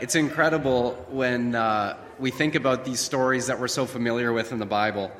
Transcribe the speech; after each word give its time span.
It's 0.00 0.14
incredible 0.14 0.92
when 1.10 1.54
uh, 1.54 1.94
we 2.18 2.30
think 2.30 2.54
about 2.54 2.86
these 2.86 3.00
stories 3.00 3.48
that 3.48 3.60
we're 3.60 3.68
so 3.68 3.84
familiar 3.84 4.32
with 4.32 4.50
in 4.50 4.58
the 4.58 4.64
Bible 4.64 5.12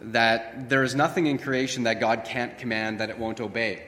that 0.00 0.68
there 0.68 0.82
is 0.82 0.96
nothing 0.96 1.26
in 1.26 1.38
creation 1.38 1.84
that 1.84 2.00
God 2.00 2.24
can't 2.24 2.58
command 2.58 2.98
that 2.98 3.08
it 3.10 3.20
won't 3.20 3.40
obey. 3.40 3.84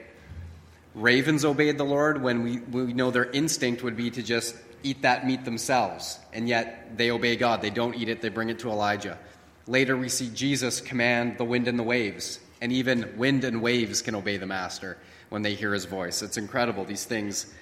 Ravens 0.94 1.44
obeyed 1.44 1.76
the 1.76 1.84
Lord 1.84 2.22
when 2.22 2.44
we, 2.44 2.58
we 2.58 2.92
know 2.92 3.10
their 3.10 3.32
instinct 3.32 3.82
would 3.82 3.96
be 3.96 4.12
to 4.12 4.22
just 4.22 4.54
eat 4.84 5.02
that 5.02 5.26
meat 5.26 5.44
themselves, 5.44 6.20
and 6.32 6.48
yet 6.48 6.96
they 6.96 7.10
obey 7.10 7.34
God. 7.34 7.60
They 7.60 7.70
don't 7.70 7.96
eat 7.96 8.08
it, 8.08 8.22
they 8.22 8.28
bring 8.28 8.48
it 8.48 8.60
to 8.60 8.70
Elijah. 8.70 9.18
Later, 9.66 9.96
we 9.96 10.08
see 10.08 10.30
Jesus 10.32 10.80
command 10.80 11.36
the 11.36 11.44
wind 11.44 11.66
and 11.66 11.76
the 11.76 11.82
waves, 11.82 12.38
and 12.60 12.70
even 12.70 13.12
wind 13.16 13.42
and 13.42 13.60
waves 13.60 14.02
can 14.02 14.14
obey 14.14 14.36
the 14.36 14.46
Master 14.46 14.98
when 15.30 15.42
they 15.42 15.54
hear 15.54 15.74
his 15.74 15.86
voice. 15.86 16.22
It's 16.22 16.36
incredible, 16.36 16.84
these 16.84 17.04
things 17.04 17.52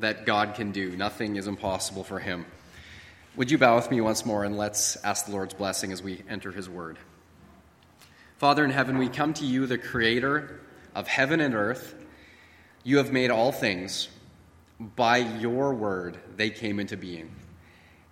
that 0.00 0.26
God 0.26 0.54
can 0.54 0.72
do. 0.72 0.96
Nothing 0.96 1.36
is 1.36 1.46
impossible 1.46 2.04
for 2.04 2.18
him. 2.18 2.46
Would 3.36 3.50
you 3.50 3.58
bow 3.58 3.76
with 3.76 3.90
me 3.90 4.00
once 4.00 4.26
more 4.26 4.44
and 4.44 4.56
let's 4.56 4.96
ask 5.04 5.26
the 5.26 5.32
Lord's 5.32 5.54
blessing 5.54 5.92
as 5.92 6.02
we 6.02 6.22
enter 6.28 6.52
his 6.52 6.68
word? 6.68 6.98
Father 8.38 8.64
in 8.64 8.70
heaven, 8.70 8.98
we 8.98 9.08
come 9.08 9.34
to 9.34 9.44
you, 9.44 9.66
the 9.66 9.78
creator 9.78 10.60
of 10.94 11.06
heaven 11.06 11.40
and 11.40 11.54
earth. 11.54 11.94
You 12.82 12.96
have 12.96 13.12
made 13.12 13.30
all 13.30 13.52
things. 13.52 14.08
By 14.96 15.18
your 15.18 15.74
word, 15.74 16.18
they 16.36 16.50
came 16.50 16.80
into 16.80 16.96
being. 16.96 17.30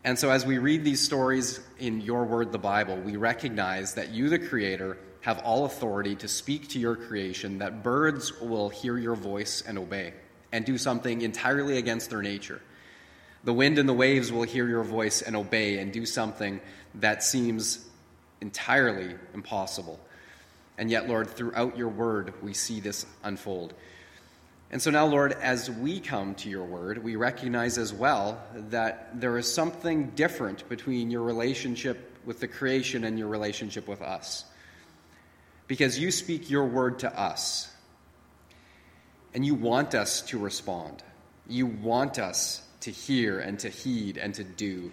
And 0.05 0.19
so, 0.19 0.31
as 0.31 0.47
we 0.47 0.59
read 0.59 0.85
these 0.85 1.03
stories 1.03 1.61
in 1.79 2.01
your 2.03 2.25
word, 2.25 2.53
the 2.53 2.59
Bible, 2.59 2.97
we 2.99 3.17
recognize 3.17 3.95
that 3.95 4.11
you, 4.11 4.29
the 4.29 4.39
Creator, 4.39 4.99
have 5.21 5.39
all 5.41 5.65
authority 5.65 6.15
to 6.17 6.29
speak 6.29 6.69
to 6.69 6.79
your 6.79 6.95
creation, 6.95 7.59
that 7.59 7.83
birds 7.83 8.39
will 8.41 8.69
hear 8.69 8.97
your 8.97 9.17
voice 9.17 9.63
and 9.67 9.79
obey, 9.79 10.13
and 10.53 10.65
do 10.65 10.79
something 10.79 11.23
entirely 11.23 11.79
against 11.79 12.11
their 12.11 12.23
nature. 12.23 12.61
The 13.45 13.55
wind 13.55 13.79
and 13.79 13.89
the 13.89 13.95
waves 13.95 14.33
will 14.33 14.43
hear 14.43 14.69
your 14.69 14.83
voice 14.83 15.23
and 15.23 15.37
obey, 15.37 15.79
and 15.79 15.93
do 15.93 16.05
something 16.05 16.61
that 16.97 17.23
seems 17.23 17.87
entirely 18.41 19.15
impossible. 19.35 20.01
And 20.77 20.91
yet, 20.91 21.09
Lord, 21.09 21.29
throughout 21.29 21.77
your 21.77 21.89
word, 21.89 22.35
we 22.43 22.55
see 22.55 22.81
this 22.81 23.07
unfold. 23.23 23.75
And 24.71 24.83
so 24.83 24.91
now, 24.91 25.07
Lord, 25.07 25.33
as 25.33 25.71
we 25.71 25.99
come 25.99 26.35
to 26.37 26.51
your 26.51 26.65
word, 26.65 27.03
we 27.03 27.17
recognize 27.17 27.79
as 27.79 27.93
well 27.93 28.43
that 28.71 29.21
there 29.21 29.39
is 29.39 29.53
something 29.53 30.11
different 30.11 30.69
between 30.69 31.11
your 31.11 31.23
relationship 31.23 32.17
with 32.27 32.41
the 32.41 32.49
creation 32.49 33.05
and 33.05 33.19
your 33.19 33.29
relationship 33.29 33.89
with 33.89 34.03
us. 34.03 34.45
Because 35.67 35.99
you 35.99 36.11
speak 36.11 36.51
your 36.51 36.67
word 36.67 36.99
to 36.99 37.19
us, 37.19 37.71
and 39.39 39.47
you 39.47 39.55
want 39.55 39.95
us 39.95 40.23
to 40.23 40.37
respond. 40.37 41.01
You 41.47 41.67
want 41.67 42.19
us 42.19 42.61
to 42.81 42.91
hear 42.91 43.39
and 43.39 43.57
to 43.61 43.69
heed 43.69 44.17
and 44.17 44.35
to 44.35 44.43
do. 44.43 44.91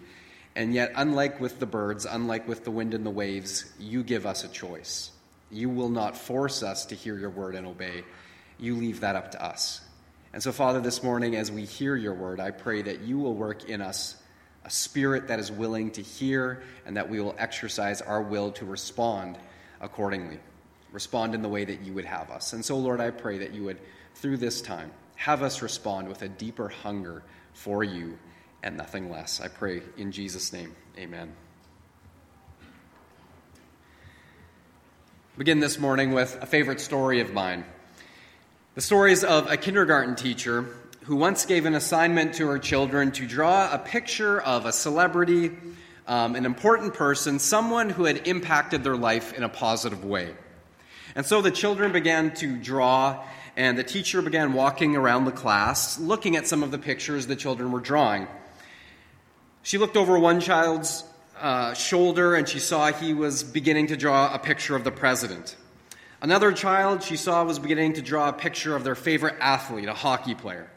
And 0.55 0.71
yet, 0.71 0.91
unlike 0.95 1.41
with 1.41 1.59
the 1.59 1.65
birds, 1.65 2.05
unlike 2.05 2.47
with 2.47 2.63
the 2.63 2.69
wind 2.69 2.93
and 2.93 3.03
the 3.03 3.09
waves, 3.09 3.65
you 3.79 4.03
give 4.03 4.27
us 4.27 4.43
a 4.43 4.47
choice. 4.47 5.09
You 5.49 5.69
will 5.69 5.89
not 5.89 6.15
force 6.15 6.61
us 6.61 6.85
to 6.85 6.95
hear 6.95 7.17
your 7.17 7.31
word 7.31 7.55
and 7.55 7.65
obey 7.65 8.03
you 8.59 8.75
leave 8.75 8.99
that 8.99 9.15
up 9.15 9.31
to 9.31 9.43
us. 9.43 9.81
And 10.31 10.43
so, 10.43 10.51
Father, 10.51 10.79
this 10.79 11.01
morning, 11.01 11.35
as 11.35 11.51
we 11.51 11.65
hear 11.65 11.95
your 11.95 12.13
word, 12.13 12.39
I 12.39 12.51
pray 12.51 12.83
that 12.83 13.01
you 13.01 13.17
will 13.17 13.33
work 13.33 13.67
in 13.67 13.81
us 13.81 14.15
a 14.63 14.69
spirit 14.69 15.29
that 15.29 15.39
is 15.39 15.51
willing 15.51 15.89
to 15.89 16.03
hear 16.03 16.61
and 16.85 16.97
that 16.97 17.09
we 17.09 17.19
will 17.19 17.33
exercise 17.39 17.99
our 17.99 18.21
will 18.21 18.51
to 18.51 18.65
respond 18.65 19.39
accordingly, 19.81 20.37
respond 20.91 21.33
in 21.33 21.41
the 21.41 21.49
way 21.49 21.65
that 21.65 21.81
you 21.81 21.93
would 21.93 22.05
have 22.05 22.29
us. 22.29 22.53
And 22.53 22.63
so, 22.63 22.77
Lord, 22.77 23.01
I 23.01 23.09
pray 23.09 23.39
that 23.39 23.51
you 23.51 23.63
would, 23.63 23.79
through 24.15 24.37
this 24.37 24.61
time, 24.61 24.91
have 25.15 25.43
us 25.43 25.61
respond 25.61 26.07
with 26.07 26.21
a 26.21 26.27
deeper 26.27 26.67
hunger 26.67 27.23
for 27.53 27.83
you 27.83 28.17
and 28.63 28.75
nothing 28.75 29.11
less. 29.11 29.39
I 29.39 29.47
pray 29.47 29.81
in 29.97 30.11
Jesus' 30.11 30.51
name. 30.51 30.75
Amen. 30.97 31.33
Begin 35.37 35.59
this 35.59 35.77
morning 35.77 36.13
with 36.13 36.37
a 36.41 36.45
favorite 36.45 36.79
story 36.79 37.19
of 37.19 37.33
mine. 37.33 37.65
The 38.75 38.81
stories 38.81 39.23
of 39.23 39.51
a 39.51 39.57
kindergarten 39.57 40.15
teacher 40.15 40.65
who 41.03 41.17
once 41.17 41.45
gave 41.45 41.65
an 41.65 41.75
assignment 41.75 42.35
to 42.35 42.47
her 42.47 42.57
children 42.57 43.11
to 43.11 43.27
draw 43.27 43.71
a 43.71 43.77
picture 43.77 44.41
of 44.41 44.65
a 44.65 44.71
celebrity, 44.71 45.51
um, 46.07 46.35
an 46.35 46.45
important 46.45 46.93
person, 46.93 47.37
someone 47.37 47.89
who 47.89 48.05
had 48.05 48.27
impacted 48.27 48.83
their 48.83 48.95
life 48.95 49.33
in 49.33 49.43
a 49.43 49.49
positive 49.49 50.03
way. 50.03 50.33
And 51.15 51.25
so 51.25 51.41
the 51.41 51.51
children 51.51 51.91
began 51.91 52.33
to 52.35 52.57
draw, 52.57 53.23
and 53.55 53.77
the 53.77 53.83
teacher 53.83 54.21
began 54.21 54.53
walking 54.53 54.95
around 54.95 55.25
the 55.25 55.31
class, 55.31 55.99
looking 55.99 56.35
at 56.35 56.47
some 56.47 56.63
of 56.63 56.71
the 56.71 56.77
pictures 56.77 57.27
the 57.27 57.35
children 57.35 57.71
were 57.71 57.79
drawing. 57.79 58.27
She 59.63 59.77
looked 59.77 59.97
over 59.97 60.19
one 60.19 60.41
child's 60.41 61.03
uh, 61.39 61.73
shoulder 61.73 62.35
and 62.35 62.47
she 62.47 62.59
saw 62.59 62.91
he 62.91 63.13
was 63.13 63.43
beginning 63.43 63.87
to 63.87 63.97
draw 63.97 64.33
a 64.33 64.39
picture 64.39 64.75
of 64.75 64.83
the 64.83 64.91
president. 64.91 65.55
Another 66.21 66.51
child 66.51 67.03
she 67.03 67.17
saw 67.17 67.43
was 67.43 67.59
beginning 67.59 67.93
to 67.93 68.01
draw 68.01 68.29
a 68.29 68.33
picture 68.33 68.75
of 68.75 68.83
their 68.83 68.95
favorite 68.95 69.35
athlete, 69.39 69.87
a 69.87 69.93
hockey 69.93 70.35
player. 70.35 70.69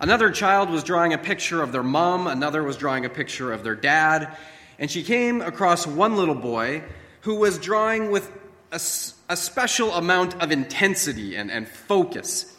Another 0.00 0.30
child 0.30 0.70
was 0.70 0.84
drawing 0.84 1.12
a 1.12 1.18
picture 1.18 1.62
of 1.62 1.72
their 1.72 1.82
mom, 1.82 2.26
another 2.26 2.62
was 2.62 2.76
drawing 2.76 3.04
a 3.04 3.08
picture 3.08 3.52
of 3.52 3.64
their 3.64 3.74
dad, 3.74 4.36
and 4.78 4.90
she 4.90 5.02
came 5.02 5.40
across 5.40 5.86
one 5.86 6.16
little 6.16 6.36
boy 6.36 6.84
who 7.22 7.34
was 7.34 7.58
drawing 7.58 8.12
with 8.12 8.30
a, 8.70 8.80
a 9.28 9.36
special 9.36 9.92
amount 9.92 10.40
of 10.42 10.50
intensity 10.50 11.36
and, 11.36 11.50
and 11.50 11.68
focus. 11.68 12.56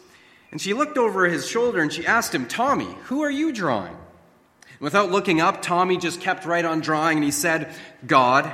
And 0.51 0.61
she 0.61 0.73
looked 0.73 0.97
over 0.97 1.25
his 1.25 1.47
shoulder 1.47 1.81
and 1.81 1.91
she 1.91 2.05
asked 2.05 2.33
him, 2.33 2.47
Tommy, 2.47 2.93
who 3.03 3.21
are 3.23 3.29
you 3.29 3.51
drawing? 3.51 3.95
Without 4.79 5.11
looking 5.11 5.41
up, 5.41 5.61
Tommy 5.61 5.97
just 5.97 6.21
kept 6.21 6.45
right 6.45 6.63
on 6.63 6.79
drawing 6.79 7.17
and 7.17 7.23
he 7.23 7.31
said, 7.31 7.73
God. 8.05 8.51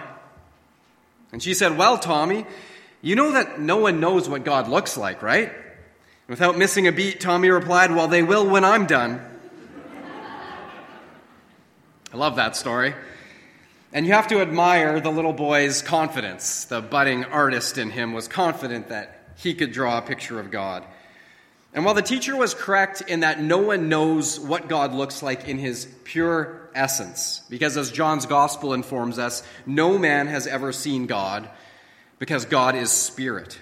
And 1.31 1.42
she 1.42 1.53
said, 1.53 1.78
Well, 1.78 1.98
Tommy, 1.98 2.46
you 3.02 3.16
know 3.16 3.31
that 3.34 3.59
no 3.59 3.78
one 3.78 4.00
knows 4.00 4.28
what 4.28 4.44
God 4.44 4.68
looks 4.68 4.97
like, 4.97 5.22
right? 5.22 5.52
Without 6.28 6.58
missing 6.58 6.88
a 6.88 6.92
beat, 6.92 7.20
Tommy 7.20 7.50
replied, 7.50 7.92
Well, 7.94 8.08
they 8.08 8.24
will 8.24 8.47
when 8.50 8.66
I'm 8.66 8.88
done. 8.88 9.22
I 12.12 12.18
love 12.18 12.38
that 12.38 12.56
story. 12.56 12.96
And 13.95 14.06
you 14.06 14.11
have 14.11 14.28
to 14.28 14.41
admire 14.41 15.00
the 15.00 15.09
little 15.09 15.31
boy's 15.31 15.81
confidence. 15.81 16.66
The 16.66 16.81
budding 16.81 17.23
artist 17.23 17.78
in 17.78 17.91
him 17.91 18.11
was 18.11 18.28
confident 18.28 18.89
that 18.89 19.29
he 19.38 19.53
could 19.53 19.72
draw 19.72 19.97
a 19.97 20.01
picture 20.01 20.38
of 20.38 20.51
God. 20.51 20.83
And 21.73 21.85
while 21.85 21.94
the 21.94 22.01
teacher 22.01 22.35
was 22.35 22.53
correct 22.53 23.00
in 23.07 23.22
that 23.22 23.41
no 23.41 23.59
one 23.59 23.88
knows 23.88 24.38
what 24.38 24.67
God 24.67 24.94
looks 24.94 25.23
like 25.23 25.47
in 25.47 25.57
his 25.59 25.88
pure 26.03 26.69
essence, 26.75 27.41
because 27.50 27.78
as 27.78 27.89
John's 27.89 28.25
gospel 28.25 28.73
informs 28.73 29.17
us, 29.17 29.44
no 29.66 29.97
man 29.97 30.28
has 30.28 30.45
ever 30.45 30.73
seen 30.73 31.05
God, 31.05 31.50
because 32.19 32.44
God 32.44 32.75
is 32.75 32.91
spirit. 32.91 33.57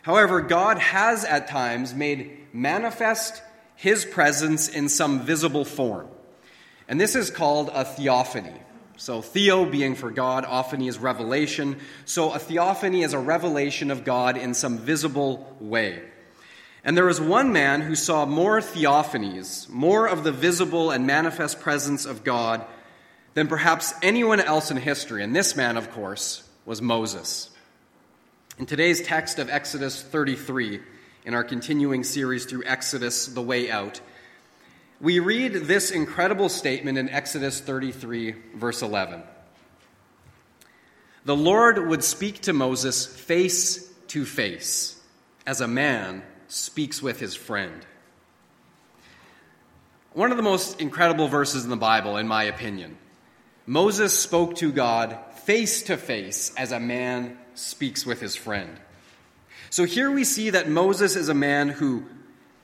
However, 0.00 0.40
God 0.40 0.78
has 0.78 1.26
at 1.26 1.48
times 1.48 1.92
made 1.92 2.38
manifest 2.54 3.42
his 3.76 4.06
presence 4.06 4.70
in 4.70 4.88
some 4.88 5.20
visible 5.20 5.66
form. 5.66 6.08
And 6.88 6.98
this 6.98 7.14
is 7.14 7.30
called 7.30 7.70
a 7.74 7.84
theophany. 7.84 8.58
So, 9.02 9.20
theo 9.20 9.64
being 9.64 9.96
for 9.96 10.12
God, 10.12 10.44
ophany 10.44 10.86
is 10.86 10.96
revelation. 10.96 11.80
So, 12.04 12.32
a 12.34 12.38
theophany 12.38 13.02
is 13.02 13.14
a 13.14 13.18
revelation 13.18 13.90
of 13.90 14.04
God 14.04 14.36
in 14.36 14.54
some 14.54 14.78
visible 14.78 15.56
way. 15.58 16.00
And 16.84 16.96
there 16.96 17.06
was 17.06 17.20
one 17.20 17.52
man 17.52 17.80
who 17.80 17.96
saw 17.96 18.26
more 18.26 18.60
theophanies, 18.60 19.68
more 19.68 20.06
of 20.06 20.22
the 20.22 20.30
visible 20.30 20.92
and 20.92 21.04
manifest 21.04 21.58
presence 21.58 22.06
of 22.06 22.22
God 22.22 22.64
than 23.34 23.48
perhaps 23.48 23.92
anyone 24.04 24.38
else 24.38 24.70
in 24.70 24.76
history. 24.76 25.24
And 25.24 25.34
this 25.34 25.56
man, 25.56 25.76
of 25.76 25.90
course, 25.90 26.48
was 26.64 26.80
Moses. 26.80 27.50
In 28.56 28.66
today's 28.66 29.02
text 29.02 29.40
of 29.40 29.50
Exodus 29.50 30.00
33, 30.00 30.78
in 31.24 31.34
our 31.34 31.42
continuing 31.42 32.04
series 32.04 32.44
through 32.44 32.62
Exodus, 32.66 33.26
the 33.26 33.42
way 33.42 33.68
out, 33.68 34.00
we 35.02 35.18
read 35.18 35.52
this 35.52 35.90
incredible 35.90 36.48
statement 36.48 36.96
in 36.96 37.08
Exodus 37.08 37.60
33, 37.60 38.36
verse 38.54 38.82
11. 38.82 39.24
The 41.24 41.34
Lord 41.34 41.88
would 41.88 42.04
speak 42.04 42.42
to 42.42 42.52
Moses 42.52 43.04
face 43.04 43.92
to 44.08 44.24
face, 44.24 45.00
as 45.44 45.60
a 45.60 45.66
man 45.66 46.22
speaks 46.46 47.02
with 47.02 47.18
his 47.18 47.34
friend. 47.34 47.84
One 50.12 50.30
of 50.30 50.36
the 50.36 50.42
most 50.44 50.80
incredible 50.80 51.26
verses 51.26 51.64
in 51.64 51.70
the 51.70 51.76
Bible, 51.76 52.16
in 52.16 52.28
my 52.28 52.44
opinion. 52.44 52.96
Moses 53.66 54.16
spoke 54.16 54.54
to 54.56 54.70
God 54.70 55.18
face 55.44 55.82
to 55.84 55.96
face 55.96 56.54
as 56.56 56.70
a 56.70 56.78
man 56.78 57.38
speaks 57.54 58.06
with 58.06 58.20
his 58.20 58.36
friend. 58.36 58.78
So 59.68 59.82
here 59.82 60.12
we 60.12 60.22
see 60.22 60.50
that 60.50 60.68
Moses 60.68 61.16
is 61.16 61.28
a 61.28 61.34
man 61.34 61.70
who 61.70 62.04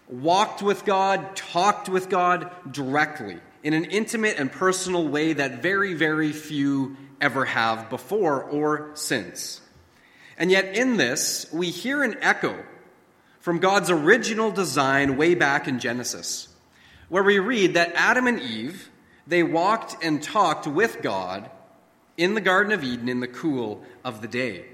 walked 0.08 0.62
with 0.62 0.84
God, 0.84 1.37
talked 1.37 1.88
with 1.88 2.08
God 2.08 2.50
directly 2.70 3.38
in 3.62 3.75
an 3.75 3.84
intimate 3.84 4.38
and 4.38 4.50
personal 4.50 5.06
way 5.06 5.32
that 5.34 5.62
very, 5.62 5.94
very 5.94 6.32
few 6.32 6.96
ever 7.20 7.44
have 7.44 7.90
before 7.90 8.43
or 8.43 8.90
since. 8.94 9.60
And 10.37 10.50
yet, 10.50 10.76
in 10.76 10.96
this, 10.96 11.46
we 11.52 11.70
hear 11.70 12.02
an 12.02 12.16
echo 12.22 12.64
from 13.40 13.58
God's 13.58 13.90
original 13.90 14.50
design 14.50 15.16
way 15.16 15.34
back 15.34 15.66
in 15.66 15.81
Genesis, 15.81 16.49
where 17.08 17.25
we 17.25 17.38
read 17.38 17.75
that 17.75 17.93
Adam 17.94 18.26
and 18.26 18.40
Eve 18.40 18.90
they 19.28 19.43
walked 19.43 20.02
and 20.02 20.22
talked 20.22 20.66
with 20.66 21.02
God 21.02 21.50
in 22.16 22.34
the 22.34 22.40
Garden 22.40 22.72
of 22.72 22.82
Eden 22.82 23.11
in 23.11 23.20
the 23.20 23.28
cool 23.28 23.84
of 24.02 24.22
the 24.22 24.28
day. 24.28 24.64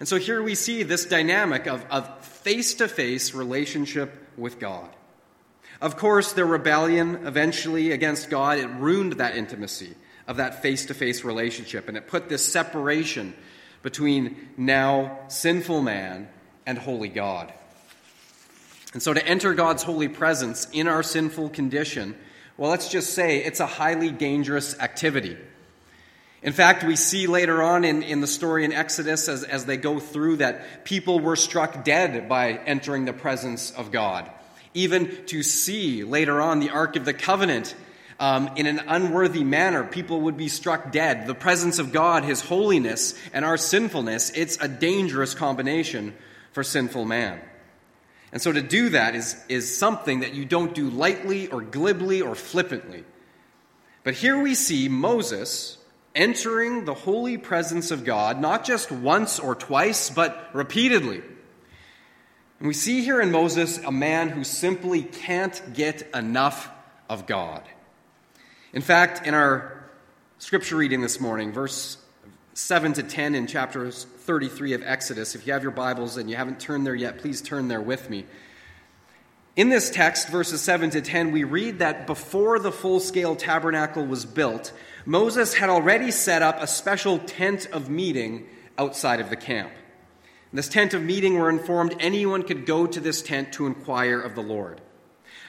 And 0.00 0.08
so 0.08 0.16
here 0.16 0.42
we 0.42 0.56
see 0.56 0.82
this 0.82 1.06
dynamic 1.06 1.66
of 1.66 2.24
face 2.24 2.74
to 2.74 2.88
face 2.88 3.34
relationship 3.34 4.27
with 4.38 4.58
God. 4.58 4.88
Of 5.80 5.96
course, 5.96 6.32
their 6.32 6.46
rebellion 6.46 7.26
eventually 7.26 7.92
against 7.92 8.30
God, 8.30 8.58
it 8.58 8.66
ruined 8.66 9.14
that 9.14 9.36
intimacy 9.36 9.94
of 10.26 10.36
that 10.38 10.62
face 10.62 10.86
to 10.86 10.94
face 10.94 11.24
relationship, 11.24 11.88
and 11.88 11.96
it 11.96 12.08
put 12.08 12.28
this 12.28 12.44
separation 12.44 13.34
between 13.82 14.48
now 14.56 15.18
sinful 15.28 15.82
man 15.82 16.28
and 16.66 16.78
holy 16.78 17.08
God. 17.08 17.52
And 18.92 19.02
so 19.02 19.12
to 19.14 19.26
enter 19.26 19.54
God's 19.54 19.82
holy 19.82 20.08
presence 20.08 20.68
in 20.72 20.88
our 20.88 21.02
sinful 21.02 21.50
condition, 21.50 22.16
well, 22.56 22.70
let's 22.70 22.88
just 22.88 23.14
say 23.14 23.38
it's 23.38 23.60
a 23.60 23.66
highly 23.66 24.10
dangerous 24.10 24.78
activity. 24.80 25.36
In 26.42 26.52
fact, 26.52 26.84
we 26.84 26.94
see 26.94 27.26
later 27.26 27.62
on 27.62 27.84
in, 27.84 28.02
in 28.02 28.20
the 28.20 28.26
story 28.26 28.64
in 28.64 28.72
Exodus 28.72 29.28
as, 29.28 29.42
as 29.42 29.64
they 29.64 29.76
go 29.76 29.98
through 29.98 30.36
that 30.36 30.84
people 30.84 31.18
were 31.18 31.36
struck 31.36 31.84
dead 31.84 32.28
by 32.28 32.52
entering 32.52 33.04
the 33.04 33.12
presence 33.12 33.72
of 33.72 33.90
God. 33.90 34.30
Even 34.74 35.24
to 35.26 35.42
see 35.42 36.04
later 36.04 36.40
on 36.40 36.60
the 36.60 36.70
Ark 36.70 36.94
of 36.94 37.04
the 37.04 37.14
Covenant 37.14 37.74
um, 38.20 38.50
in 38.56 38.66
an 38.66 38.80
unworthy 38.86 39.42
manner, 39.42 39.82
people 39.82 40.22
would 40.22 40.36
be 40.36 40.48
struck 40.48 40.92
dead. 40.92 41.26
The 41.26 41.34
presence 41.34 41.78
of 41.80 41.92
God, 41.92 42.24
His 42.24 42.40
holiness, 42.40 43.14
and 43.32 43.44
our 43.44 43.56
sinfulness, 43.56 44.30
it's 44.30 44.58
a 44.60 44.68
dangerous 44.68 45.34
combination 45.34 46.14
for 46.52 46.62
sinful 46.62 47.04
man. 47.04 47.40
And 48.30 48.42
so 48.42 48.52
to 48.52 48.60
do 48.60 48.90
that 48.90 49.14
is, 49.14 49.36
is 49.48 49.76
something 49.76 50.20
that 50.20 50.34
you 50.34 50.44
don't 50.44 50.74
do 50.74 50.90
lightly 50.90 51.48
or 51.48 51.62
glibly 51.62 52.20
or 52.20 52.34
flippantly. 52.34 53.04
But 54.04 54.14
here 54.14 54.40
we 54.40 54.54
see 54.54 54.88
Moses 54.88 55.77
entering 56.18 56.84
the 56.84 56.94
holy 56.94 57.38
presence 57.38 57.92
of 57.92 58.04
God, 58.04 58.40
not 58.40 58.64
just 58.64 58.90
once 58.90 59.38
or 59.38 59.54
twice, 59.54 60.10
but 60.10 60.50
repeatedly. 60.52 61.22
And 62.58 62.66
we 62.66 62.74
see 62.74 63.02
here 63.02 63.20
in 63.20 63.30
Moses 63.30 63.78
a 63.78 63.92
man 63.92 64.28
who 64.28 64.42
simply 64.42 65.02
can't 65.02 65.62
get 65.72 66.02
enough 66.12 66.68
of 67.08 67.26
God. 67.26 67.62
In 68.72 68.82
fact, 68.82 69.26
in 69.26 69.32
our 69.32 69.88
scripture 70.38 70.76
reading 70.76 71.00
this 71.02 71.20
morning, 71.20 71.52
verse 71.52 71.98
7 72.52 72.94
to 72.94 73.04
10 73.04 73.36
in 73.36 73.46
chapter 73.46 73.88
33 73.92 74.72
of 74.72 74.82
Exodus, 74.82 75.36
if 75.36 75.46
you 75.46 75.52
have 75.52 75.62
your 75.62 75.70
Bibles 75.70 76.16
and 76.16 76.28
you 76.28 76.34
haven't 76.34 76.58
turned 76.58 76.84
there 76.84 76.96
yet, 76.96 77.18
please 77.18 77.40
turn 77.40 77.68
there 77.68 77.80
with 77.80 78.10
me. 78.10 78.26
In 79.58 79.70
this 79.70 79.90
text, 79.90 80.28
verses 80.28 80.60
7 80.60 80.90
to 80.90 81.00
10, 81.00 81.32
we 81.32 81.42
read 81.42 81.80
that 81.80 82.06
before 82.06 82.60
the 82.60 82.70
full 82.70 83.00
scale 83.00 83.34
tabernacle 83.34 84.06
was 84.06 84.24
built, 84.24 84.70
Moses 85.04 85.52
had 85.54 85.68
already 85.68 86.12
set 86.12 86.42
up 86.42 86.62
a 86.62 86.66
special 86.68 87.18
tent 87.18 87.66
of 87.72 87.90
meeting 87.90 88.46
outside 88.78 89.18
of 89.18 89.30
the 89.30 89.36
camp. 89.36 89.72
In 90.52 90.56
this 90.56 90.68
tent 90.68 90.94
of 90.94 91.02
meeting, 91.02 91.36
we're 91.36 91.50
informed 91.50 91.96
anyone 91.98 92.44
could 92.44 92.66
go 92.66 92.86
to 92.86 93.00
this 93.00 93.20
tent 93.20 93.52
to 93.54 93.66
inquire 93.66 94.20
of 94.20 94.36
the 94.36 94.44
Lord. 94.44 94.80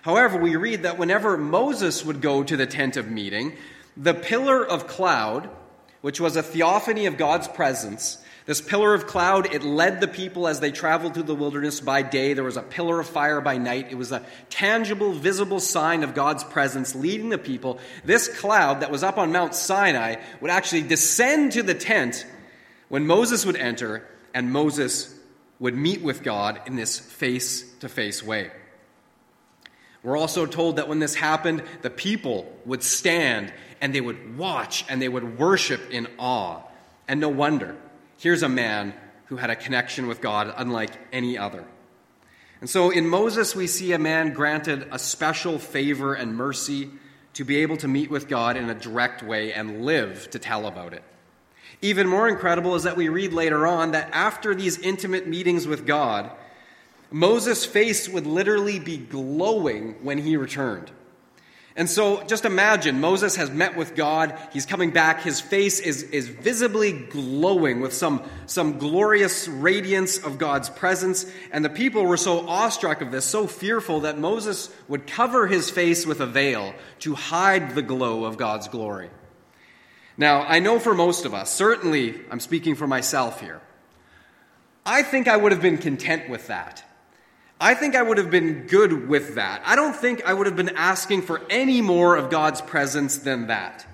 However, 0.01 0.39
we 0.39 0.55
read 0.55 0.81
that 0.81 0.97
whenever 0.97 1.37
Moses 1.37 2.03
would 2.03 2.19
go 2.19 2.43
to 2.43 2.57
the 2.57 2.65
tent 2.65 2.97
of 2.97 3.11
meeting, 3.11 3.57
the 3.95 4.15
pillar 4.15 4.65
of 4.65 4.87
cloud, 4.87 5.51
which 6.01 6.19
was 6.19 6.35
a 6.35 6.41
theophany 6.41 7.05
of 7.05 7.15
God's 7.15 7.47
presence, 7.47 8.17
this 8.49 8.61
pillar 8.61 8.95
of 8.95 9.05
cloud, 9.05 9.53
it 9.53 9.61
led 9.61 10.01
the 10.01 10.07
people 10.07 10.47
as 10.47 10.59
they 10.59 10.71
traveled 10.71 11.13
through 11.13 11.21
the 11.21 11.35
wilderness 11.35 11.81
by 11.81 12.01
day. 12.01 12.33
There 12.33 12.43
was 12.43 12.57
a 12.57 12.63
pillar 12.63 12.99
of 12.99 13.07
fire 13.07 13.41
by 13.41 13.59
night. 13.59 13.91
It 13.91 13.95
was 13.95 14.11
a 14.11 14.25
tangible, 14.49 15.13
visible 15.13 15.59
sign 15.59 16.01
of 16.01 16.15
God's 16.15 16.43
presence 16.43 16.95
leading 16.95 17.29
the 17.29 17.37
people. 17.37 17.77
This 18.03 18.27
cloud 18.39 18.79
that 18.79 18.89
was 18.89 19.03
up 19.03 19.19
on 19.19 19.31
Mount 19.31 19.53
Sinai 19.53 20.15
would 20.41 20.49
actually 20.49 20.81
descend 20.81 21.51
to 21.51 21.61
the 21.61 21.75
tent 21.75 22.25
when 22.87 23.05
Moses 23.05 23.45
would 23.45 23.55
enter, 23.55 24.03
and 24.33 24.51
Moses 24.51 25.15
would 25.59 25.75
meet 25.75 26.01
with 26.01 26.23
God 26.23 26.59
in 26.65 26.75
this 26.75 26.97
face 26.97 27.71
to 27.81 27.87
face 27.87 28.23
way. 28.23 28.49
We're 30.01 30.17
also 30.17 30.47
told 30.47 30.77
that 30.77 30.87
when 30.87 30.97
this 30.97 31.13
happened, 31.13 31.61
the 31.83 31.91
people 31.91 32.51
would 32.65 32.81
stand 32.81 33.53
and 33.79 33.93
they 33.93 34.01
would 34.01 34.39
watch 34.39 34.85
and 34.89 34.99
they 34.99 35.07
would 35.07 35.37
worship 35.37 35.91
in 35.91 36.07
awe. 36.17 36.63
And 37.07 37.19
no 37.19 37.29
wonder. 37.29 37.77
Here's 38.19 38.43
a 38.43 38.49
man 38.49 38.93
who 39.27 39.37
had 39.37 39.49
a 39.49 39.55
connection 39.55 40.07
with 40.07 40.19
God 40.19 40.53
unlike 40.57 40.91
any 41.13 41.37
other. 41.37 41.63
And 42.59 42.69
so 42.69 42.89
in 42.89 43.07
Moses, 43.07 43.55
we 43.55 43.65
see 43.65 43.93
a 43.93 43.99
man 43.99 44.33
granted 44.33 44.89
a 44.91 44.99
special 44.99 45.57
favor 45.57 46.13
and 46.13 46.35
mercy 46.35 46.89
to 47.35 47.45
be 47.45 47.57
able 47.57 47.77
to 47.77 47.87
meet 47.87 48.11
with 48.11 48.27
God 48.27 48.57
in 48.57 48.69
a 48.69 48.75
direct 48.75 49.23
way 49.23 49.53
and 49.53 49.85
live 49.85 50.29
to 50.31 50.39
tell 50.39 50.65
about 50.65 50.93
it. 50.93 51.01
Even 51.81 52.07
more 52.07 52.27
incredible 52.27 52.75
is 52.75 52.83
that 52.83 52.97
we 52.97 53.07
read 53.07 53.31
later 53.31 53.65
on 53.65 53.91
that 53.91 54.09
after 54.11 54.53
these 54.53 54.77
intimate 54.79 55.25
meetings 55.25 55.65
with 55.65 55.85
God, 55.85 56.29
Moses' 57.11 57.65
face 57.65 58.09
would 58.09 58.27
literally 58.27 58.79
be 58.79 58.97
glowing 58.97 59.95
when 60.03 60.17
he 60.17 60.35
returned. 60.35 60.91
And 61.75 61.89
so 61.89 62.23
just 62.23 62.45
imagine 62.45 62.99
Moses 62.99 63.35
has 63.35 63.49
met 63.49 63.77
with 63.77 63.95
God. 63.95 64.37
He's 64.51 64.65
coming 64.65 64.91
back. 64.91 65.21
His 65.21 65.39
face 65.39 65.79
is, 65.79 66.03
is 66.03 66.27
visibly 66.27 66.91
glowing 66.91 67.79
with 67.79 67.93
some, 67.93 68.23
some 68.47 68.79
glorious 68.79 69.47
radiance 69.47 70.17
of 70.17 70.37
God's 70.37 70.69
presence. 70.69 71.25
And 71.51 71.63
the 71.63 71.69
people 71.69 72.05
were 72.05 72.17
so 72.17 72.47
awestruck 72.47 73.01
of 73.01 73.11
this, 73.11 73.23
so 73.23 73.47
fearful, 73.47 74.01
that 74.01 74.17
Moses 74.17 74.69
would 74.87 75.07
cover 75.07 75.47
his 75.47 75.69
face 75.69 76.05
with 76.05 76.19
a 76.19 76.25
veil 76.25 76.73
to 76.99 77.15
hide 77.15 77.75
the 77.75 77.81
glow 77.81 78.25
of 78.25 78.37
God's 78.37 78.67
glory. 78.67 79.09
Now, 80.17 80.41
I 80.41 80.59
know 80.59 80.79
for 80.79 80.93
most 80.93 81.23
of 81.23 81.33
us, 81.33 81.49
certainly 81.49 82.19
I'm 82.29 82.41
speaking 82.41 82.75
for 82.75 82.87
myself 82.87 83.39
here, 83.39 83.61
I 84.85 85.03
think 85.03 85.27
I 85.27 85.37
would 85.37 85.53
have 85.53 85.61
been 85.61 85.77
content 85.77 86.29
with 86.29 86.47
that. 86.47 86.83
I 87.59 87.73
think 87.73 87.95
I 87.95 88.01
would 88.01 88.17
have 88.17 88.31
been 88.31 88.67
good 88.67 89.09
with 89.09 89.35
that. 89.35 89.61
I 89.65 89.75
don't 89.75 89.95
think 89.95 90.23
I 90.25 90.33
would 90.33 90.47
have 90.47 90.55
been 90.55 90.77
asking 90.77 91.23
for 91.23 91.41
any 91.49 91.81
more 91.81 92.15
of 92.15 92.29
God's 92.29 92.61
presence 92.61 93.17
than 93.17 93.47
that. 93.47 93.85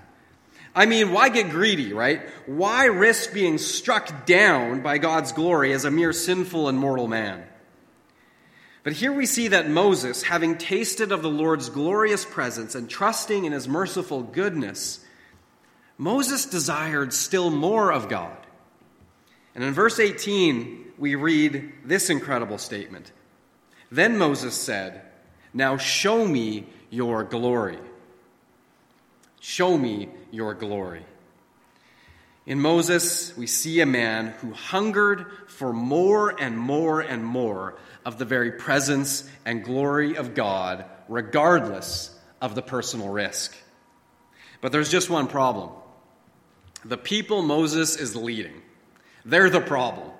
I 0.74 0.86
mean, 0.86 1.12
why 1.12 1.30
get 1.30 1.50
greedy, 1.50 1.92
right? 1.92 2.20
Why 2.44 2.84
risk 2.84 3.32
being 3.32 3.58
struck 3.58 4.26
down 4.26 4.82
by 4.82 4.98
God's 4.98 5.32
glory 5.32 5.72
as 5.72 5.84
a 5.84 5.90
mere 5.90 6.12
sinful 6.12 6.68
and 6.68 6.78
mortal 6.78 7.08
man? 7.08 7.44
But 8.84 8.92
here 8.92 9.12
we 9.12 9.26
see 9.26 9.48
that 9.48 9.68
Moses, 9.68 10.22
having 10.22 10.58
tasted 10.58 11.10
of 11.10 11.22
the 11.22 11.30
Lord's 11.30 11.70
glorious 11.70 12.24
presence 12.24 12.76
and 12.76 12.88
trusting 12.88 13.44
in 13.44 13.52
his 13.52 13.66
merciful 13.66 14.22
goodness, 14.22 15.04
Moses 15.98 16.46
desired 16.46 17.12
still 17.12 17.50
more 17.50 17.90
of 17.90 18.08
God. 18.08 18.36
And 19.56 19.64
in 19.64 19.72
verse 19.72 19.98
18, 19.98 20.92
we 20.98 21.16
read 21.16 21.72
this 21.84 22.10
incredible 22.10 22.58
statement 22.58 23.10
then 23.90 24.18
Moses 24.18 24.54
said, 24.54 25.02
Now 25.52 25.76
show 25.76 26.26
me 26.26 26.66
your 26.90 27.24
glory. 27.24 27.78
Show 29.40 29.78
me 29.78 30.08
your 30.30 30.54
glory. 30.54 31.04
In 32.46 32.60
Moses, 32.60 33.36
we 33.36 33.48
see 33.48 33.80
a 33.80 33.86
man 33.86 34.28
who 34.40 34.52
hungered 34.52 35.26
for 35.48 35.72
more 35.72 36.30
and 36.40 36.56
more 36.56 37.00
and 37.00 37.24
more 37.24 37.76
of 38.04 38.18
the 38.18 38.24
very 38.24 38.52
presence 38.52 39.28
and 39.44 39.64
glory 39.64 40.16
of 40.16 40.34
God, 40.34 40.84
regardless 41.08 42.16
of 42.40 42.54
the 42.54 42.62
personal 42.62 43.08
risk. 43.08 43.56
But 44.60 44.70
there's 44.72 44.90
just 44.90 45.10
one 45.10 45.26
problem 45.26 45.70
the 46.84 46.96
people 46.96 47.42
Moses 47.42 47.96
is 47.96 48.14
leading, 48.14 48.62
they're 49.24 49.50
the 49.50 49.60
problem. 49.60 50.10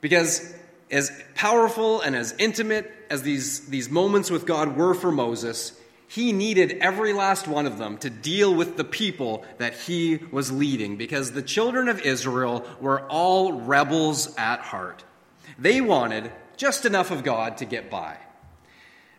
Because 0.00 0.54
as 0.90 1.12
powerful 1.34 2.00
and 2.00 2.16
as 2.16 2.34
intimate 2.38 2.90
as 3.10 3.22
these, 3.22 3.66
these 3.68 3.88
moments 3.88 4.30
with 4.30 4.46
God 4.46 4.76
were 4.76 4.94
for 4.94 5.12
Moses, 5.12 5.78
he 6.08 6.32
needed 6.32 6.78
every 6.80 7.12
last 7.12 7.46
one 7.46 7.66
of 7.66 7.78
them 7.78 7.96
to 7.98 8.10
deal 8.10 8.52
with 8.52 8.76
the 8.76 8.84
people 8.84 9.44
that 9.58 9.74
he 9.74 10.18
was 10.32 10.50
leading 10.50 10.96
because 10.96 11.32
the 11.32 11.42
children 11.42 11.88
of 11.88 12.00
Israel 12.00 12.66
were 12.80 13.06
all 13.08 13.52
rebels 13.52 14.34
at 14.36 14.60
heart. 14.60 15.04
They 15.58 15.80
wanted 15.80 16.32
just 16.56 16.84
enough 16.84 17.10
of 17.10 17.22
God 17.22 17.58
to 17.58 17.64
get 17.64 17.90
by. 17.90 18.16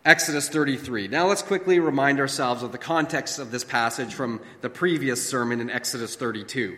Exodus 0.04 0.50
33. 0.50 1.08
Now 1.08 1.28
let's 1.28 1.44
quickly 1.44 1.80
remind 1.80 2.20
ourselves 2.20 2.64
of 2.64 2.72
the 2.72 2.78
context 2.78 3.40
of 3.40 3.52
this 3.52 3.64
passage 3.64 4.14
from 4.14 4.42
the 4.62 4.70
previous 4.70 5.28
sermon 5.28 5.62
in 5.62 5.70
Exodus 5.70 6.16
32. 6.16 6.76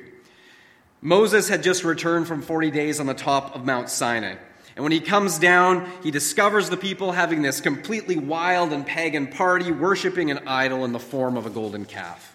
Moses 1.02 1.50
had 1.50 1.64
just 1.64 1.84
returned 1.84 2.28
from 2.28 2.42
40 2.42 2.70
days 2.70 3.00
on 3.00 3.06
the 3.08 3.14
top 3.14 3.56
of 3.56 3.66
Mount 3.66 3.90
Sinai. 3.90 4.36
And 4.76 4.84
when 4.84 4.92
he 4.92 5.00
comes 5.00 5.38
down, 5.38 5.90
he 6.02 6.10
discovers 6.10 6.70
the 6.70 6.78
people 6.78 7.12
having 7.12 7.42
this 7.42 7.62
completely 7.62 8.18
wild 8.18 8.74
and 8.74 8.86
pagan 8.86 9.28
party, 9.28 9.72
worshiping 9.72 10.32
an 10.32 10.48
idol 10.48 10.84
in 10.84 10.94
the 10.94 11.00
form 11.00 11.38
of 11.38 11.46
a 11.46 11.52
golden 11.52 11.86
calf. 11.86 12.30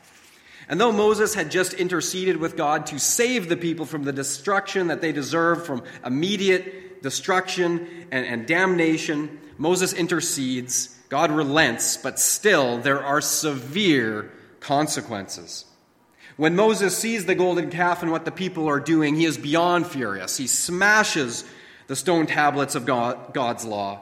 And 0.69 0.81
though 0.81 0.93
Moses 0.93 1.35
had 1.35 1.51
just 1.51 1.73
interceded 1.73 2.37
with 2.37 2.57
God 2.57 2.87
to 2.87 2.99
save 2.99 3.49
the 3.49 3.57
people 3.57 3.87
from 3.87 4.05
the 4.05 4.13
destruction 4.13 4.89
that 4.89 5.01
they 5.01 5.13
deserved, 5.13 5.67
from 5.67 5.83
immediate 6.05 7.03
destruction 7.03 8.07
and, 8.13 8.27
and 8.27 8.47
damnation, 8.47 9.41
Moses 9.57 9.93
intercedes. 9.93 10.95
God 11.09 11.31
relents, 11.31 11.97
but 11.97 12.21
still 12.21 12.79
there 12.79 13.03
are 13.03 13.23
severe 13.23 14.31
consequences. 14.61 15.65
When 16.37 16.55
Moses 16.55 16.97
sees 16.97 17.25
the 17.25 17.35
golden 17.35 17.71
calf 17.71 18.03
and 18.03 18.13
what 18.13 18.25
the 18.25 18.31
people 18.31 18.69
are 18.69 18.79
doing, 18.79 19.17
he 19.17 19.25
is 19.25 19.39
beyond 19.39 19.87
furious. 19.87 20.37
He 20.37 20.47
smashes 20.47 21.45
the 21.89 21.97
stone 21.97 22.27
tablets 22.27 22.77
of 22.77 22.87
God, 22.87 23.35
God's 23.35 23.65
law. 23.65 24.01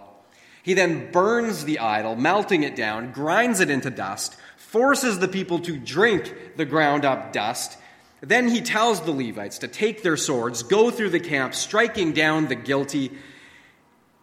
He 0.63 0.75
then 0.75 1.11
burns 1.13 1.65
the 1.65 1.79
idol, 1.79 2.17
melting 2.17 2.65
it 2.65 2.77
down, 2.77 3.13
grinds 3.13 3.61
it 3.61 3.71
into 3.71 3.89
dust, 3.89 4.37
forces 4.57 5.19
the 5.19 5.29
people 5.29 5.61
to 5.61 5.79
drink 5.79 6.57
the 6.57 6.65
ground 6.65 7.05
up 7.05 7.33
dust. 7.33 7.79
Then 8.21 8.49
he 8.49 8.61
tells 8.61 9.01
the 9.01 9.13
Levites 9.13 9.59
to 9.59 9.69
take 9.69 10.03
their 10.03 10.17
swords, 10.17 10.65
go 10.65 10.91
through 10.91 11.11
the 11.11 11.21
camp, 11.21 11.55
striking 11.55 12.13
down 12.13 12.49
the 12.49 12.57
guilty, 12.57 13.13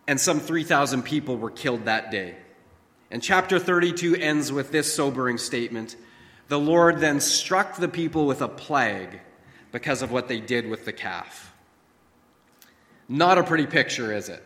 and 0.05 0.19
some 0.19 0.41
3,000 0.41 1.03
people 1.03 1.37
were 1.37 1.49
killed 1.49 1.85
that 1.85 2.11
day. 2.11 2.35
And 3.09 3.23
chapter 3.23 3.57
32 3.57 4.17
ends 4.17 4.51
with 4.51 4.71
this 4.71 4.93
sobering 4.93 5.37
statement 5.37 5.95
the 6.49 6.59
Lord 6.59 6.99
then 6.99 7.21
struck 7.21 7.77
the 7.77 7.87
people 7.87 8.27
with 8.27 8.41
a 8.41 8.49
plague 8.49 9.21
because 9.71 10.01
of 10.01 10.11
what 10.11 10.27
they 10.27 10.41
did 10.41 10.67
with 10.67 10.83
the 10.83 10.91
calf. 10.91 11.52
Not 13.07 13.37
a 13.37 13.43
pretty 13.43 13.67
picture, 13.67 14.13
is 14.13 14.29
it? 14.29 14.43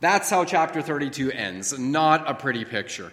That's 0.00 0.30
how 0.30 0.44
chapter 0.44 0.80
32 0.82 1.32
ends. 1.32 1.76
Not 1.78 2.30
a 2.30 2.34
pretty 2.34 2.64
picture. 2.64 3.12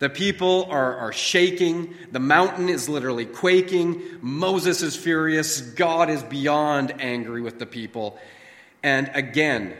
The 0.00 0.10
people 0.10 0.66
are, 0.70 0.96
are 0.96 1.12
shaking. 1.12 1.94
The 2.12 2.20
mountain 2.20 2.68
is 2.68 2.88
literally 2.88 3.26
quaking. 3.26 4.02
Moses 4.20 4.82
is 4.82 4.96
furious. 4.96 5.60
God 5.60 6.10
is 6.10 6.22
beyond 6.22 7.00
angry 7.00 7.40
with 7.40 7.58
the 7.58 7.66
people. 7.66 8.18
And 8.82 9.10
again, 9.14 9.74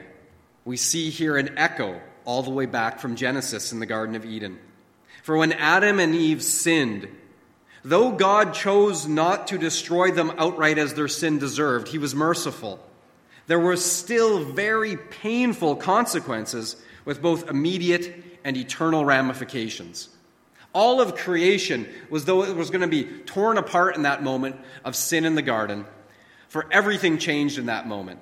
we 0.64 0.76
see 0.76 1.10
here 1.10 1.36
an 1.36 1.58
echo 1.58 2.00
all 2.24 2.42
the 2.42 2.50
way 2.50 2.66
back 2.66 3.00
from 3.00 3.16
Genesis 3.16 3.72
in 3.72 3.80
the 3.80 3.86
Garden 3.86 4.14
of 4.14 4.24
Eden. 4.24 4.58
For 5.22 5.36
when 5.36 5.52
Adam 5.52 6.00
and 6.00 6.14
Eve 6.14 6.42
sinned, 6.42 7.08
Though 7.84 8.12
God 8.12 8.54
chose 8.54 9.06
not 9.06 9.48
to 9.48 9.58
destroy 9.58 10.10
them 10.10 10.32
outright 10.38 10.78
as 10.78 10.94
their 10.94 11.06
sin 11.06 11.38
deserved, 11.38 11.88
he 11.88 11.98
was 11.98 12.14
merciful. 12.14 12.80
There 13.46 13.60
were 13.60 13.76
still 13.76 14.44
very 14.44 14.96
painful 14.96 15.76
consequences 15.76 16.76
with 17.04 17.20
both 17.20 17.48
immediate 17.48 18.38
and 18.44 18.56
eternal 18.56 19.04
ramifications. 19.04 20.08
All 20.72 21.00
of 21.00 21.14
creation 21.14 21.88
was 22.10 22.24
though 22.24 22.44
it 22.44 22.56
was 22.56 22.70
going 22.70 22.80
to 22.80 22.88
be 22.88 23.04
torn 23.04 23.58
apart 23.58 23.96
in 23.96 24.02
that 24.02 24.22
moment 24.22 24.56
of 24.84 24.96
sin 24.96 25.24
in 25.24 25.34
the 25.34 25.42
garden, 25.42 25.84
for 26.48 26.66
everything 26.70 27.18
changed 27.18 27.58
in 27.58 27.66
that 27.66 27.86
moment. 27.86 28.18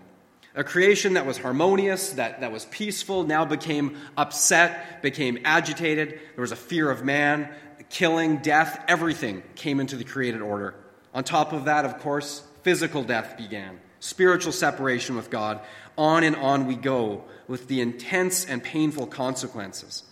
A 0.55 0.63
creation 0.63 1.15
that 1.15 1.25
was 1.25 1.39
harmonious, 1.39 2.11
that, 2.13 2.41
that 2.41 2.53
was 2.53 2.67
peaceful, 2.67 3.25
now 3.25 3.47
became 3.47 3.97
upset, 4.19 5.01
became 5.01 5.39
agitated. 5.45 6.21
There 6.35 6.43
was 6.43 6.53
a 6.53 6.57
fear 6.57 6.91
of 6.91 7.05
man 7.05 7.49
killing, 7.89 8.39
death, 8.39 8.83
everything 8.89 9.43
came 9.55 9.79
into 9.79 9.97
the 9.97 10.05
created 10.05 10.41
order. 10.41 10.75
On 11.15 11.23
top 11.23 11.53
of 11.53 11.67
that, 11.67 11.85
of 11.85 11.99
course, 11.99 12.43
physical 12.63 13.05
death 13.05 13.37
began, 13.37 13.79
spiritual 14.03 14.53
separation 14.53 15.15
with 15.15 15.31
God. 15.31 15.61
On 15.97 16.25
and 16.25 16.35
on 16.35 16.67
we 16.67 16.75
go 16.75 17.23
with 17.47 17.69
the 17.69 17.81
intense 17.81 18.45
and 18.45 18.63
painful 18.63 19.07
consequences. 19.07 20.03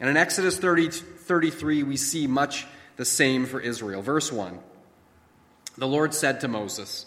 And 0.00 0.10
in 0.10 0.16
Exodus 0.16 0.58
30, 0.58 0.90
33, 0.90 1.84
we 1.84 1.96
see 1.96 2.26
much 2.26 2.66
the 2.96 3.04
same 3.04 3.46
for 3.46 3.60
Israel. 3.60 4.02
Verse 4.02 4.32
1 4.32 4.58
The 5.76 5.86
Lord 5.86 6.14
said 6.14 6.40
to 6.40 6.48
Moses, 6.48 7.06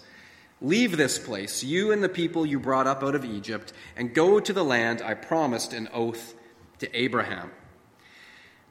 Leave 0.61 0.95
this 0.95 1.19
place, 1.19 1.63
you 1.63 1.91
and 1.91 2.01
the 2.01 2.09
people 2.09 2.45
you 2.45 2.59
brought 2.59 2.87
up 2.87 3.03
out 3.03 3.15
of 3.15 3.25
Egypt, 3.25 3.73
and 3.97 4.13
go 4.13 4.39
to 4.39 4.53
the 4.53 4.63
land 4.63 5.01
I 5.01 5.15
promised 5.15 5.73
an 5.73 5.89
oath 5.91 6.33
to 6.79 6.97
Abraham. 6.97 7.51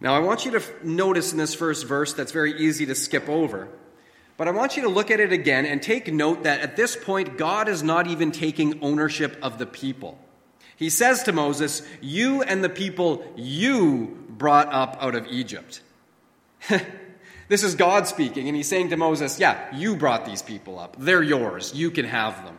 Now, 0.01 0.15
I 0.15 0.21
want 0.21 0.47
you 0.47 0.53
to 0.53 0.63
notice 0.83 1.33
in 1.33 1.39
this 1.39 1.55
first 1.55 1.87
verse 1.87 2.15
that's 2.15 2.33
very 2.33 2.59
easy 2.59 2.87
to 2.87 2.95
skip 2.95 3.29
over. 3.29 3.69
But 4.41 4.49
I 4.49 4.53
want 4.53 4.75
you 4.75 4.85
to 4.85 4.89
look 4.89 5.11
at 5.11 5.21
it 5.21 5.35
again 5.35 5.67
and 5.67 5.83
take 5.83 6.11
note 6.11 6.45
that 6.45 6.61
at 6.61 6.75
this 6.75 6.97
point, 6.97 7.37
God 7.37 7.69
is 7.69 7.83
not 7.83 8.07
even 8.07 8.33
taking 8.33 8.83
ownership 8.83 9.37
of 9.43 9.59
the 9.59 9.67
people. 9.67 10.19
He 10.77 10.89
says 10.89 11.25
to 11.25 11.33
Moses, 11.33 11.87
You 12.01 12.41
and 12.41 12.65
the 12.65 12.71
people 12.71 13.23
you 13.37 14.25
brought 14.31 14.73
up 14.73 14.97
out 14.99 15.15
of 15.15 15.27
Egypt. 15.27 15.83
this 17.49 17.63
is 17.63 17.75
God 17.75 18.07
speaking, 18.07 18.49
and 18.49 18.57
he's 18.57 18.67
saying 18.67 18.89
to 18.89 18.97
Moses, 18.97 19.39
Yeah, 19.39 19.77
you 19.77 19.95
brought 19.95 20.25
these 20.25 20.41
people 20.41 20.79
up. 20.79 20.97
They're 20.99 21.23
yours. 21.23 21.75
You 21.75 21.91
can 21.91 22.07
have 22.07 22.43
them. 22.43 22.59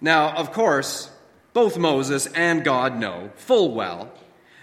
Now, 0.00 0.30
of 0.30 0.50
course, 0.50 1.12
both 1.52 1.78
Moses 1.78 2.26
and 2.26 2.64
God 2.64 2.98
know 2.98 3.30
full 3.36 3.72
well 3.72 4.12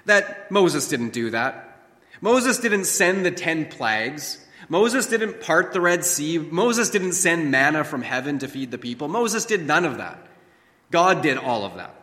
that 0.04 0.52
Moses 0.52 0.90
didn't 0.90 1.14
do 1.14 1.30
that. 1.30 1.80
Moses 2.20 2.58
didn't 2.58 2.88
send 2.88 3.26
the 3.26 3.32
ten 3.32 3.68
plagues. 3.68 4.46
Moses 4.70 5.08
didn't 5.08 5.42
part 5.42 5.74
the 5.74 5.82
Red 5.82 6.06
Sea. 6.06 6.38
Moses 6.38 6.92
didn't 6.92 7.14
send 7.14 7.50
manna 7.52 7.84
from 7.84 8.04
heaven 8.04 8.40
to 8.40 8.48
feed 8.48 8.72
the 8.72 8.78
people. 8.78 9.08
Moses 9.08 9.46
did 9.46 9.66
none 9.66 9.84
of 9.84 9.98
that. 9.98 10.26
God 10.92 11.22
did 11.22 11.38
all 11.38 11.66
of 11.66 11.76
that. 11.76 11.96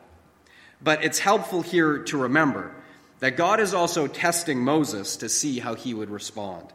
But 0.83 1.05
it's 1.05 1.21
helpful 1.21 1.63
here 1.63 1.99
to 2.05 2.19
remember 2.19 2.75
that 3.21 3.37
God 3.37 3.61
is 3.61 3.73
also 3.73 4.07
testing 4.07 4.63
Moses 4.63 5.17
to 5.19 5.29
see 5.29 5.61
how 5.61 5.75
he 5.75 5.95
would 5.95 6.11
respond. 6.11 6.67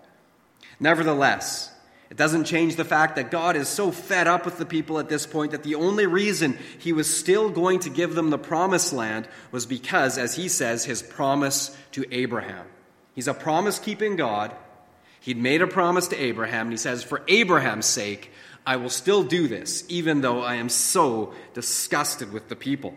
Nevertheless, 0.79 1.71
it 2.09 2.17
doesn't 2.17 2.45
change 2.45 2.75
the 2.75 2.85
fact 2.85 3.15
that 3.15 3.31
God 3.31 3.55
is 3.55 3.69
so 3.69 3.91
fed 3.91 4.27
up 4.27 4.43
with 4.43 4.57
the 4.57 4.65
people 4.65 4.99
at 4.99 5.07
this 5.07 5.25
point 5.25 5.51
that 5.51 5.63
the 5.63 5.75
only 5.75 6.07
reason 6.07 6.57
he 6.79 6.93
was 6.93 7.15
still 7.15 7.49
going 7.49 7.79
to 7.79 7.89
give 7.89 8.15
them 8.15 8.31
the 8.31 8.37
promised 8.37 8.91
land 8.91 9.27
was 9.51 9.65
because, 9.65 10.17
as 10.17 10.35
he 10.35 10.49
says, 10.49 10.83
his 10.83 11.01
promise 11.01 11.77
to 11.91 12.03
Abraham. 12.13 12.65
He's 13.13 13.27
a 13.27 13.33
promise 13.33 13.77
keeping 13.77 14.15
God. 14.15 14.53
He'd 15.21 15.37
made 15.37 15.61
a 15.61 15.67
promise 15.67 16.07
to 16.09 16.17
Abraham, 16.19 16.67
and 16.67 16.73
he 16.73 16.77
says, 16.77 17.03
For 17.03 17.21
Abraham's 17.27 17.85
sake, 17.85 18.31
I 18.65 18.75
will 18.75 18.89
still 18.89 19.23
do 19.23 19.47
this, 19.47 19.85
even 19.87 20.21
though 20.21 20.41
I 20.41 20.55
am 20.55 20.67
so 20.67 21.33
disgusted 21.53 22.33
with 22.33 22.49
the 22.49 22.55
people. 22.55 22.95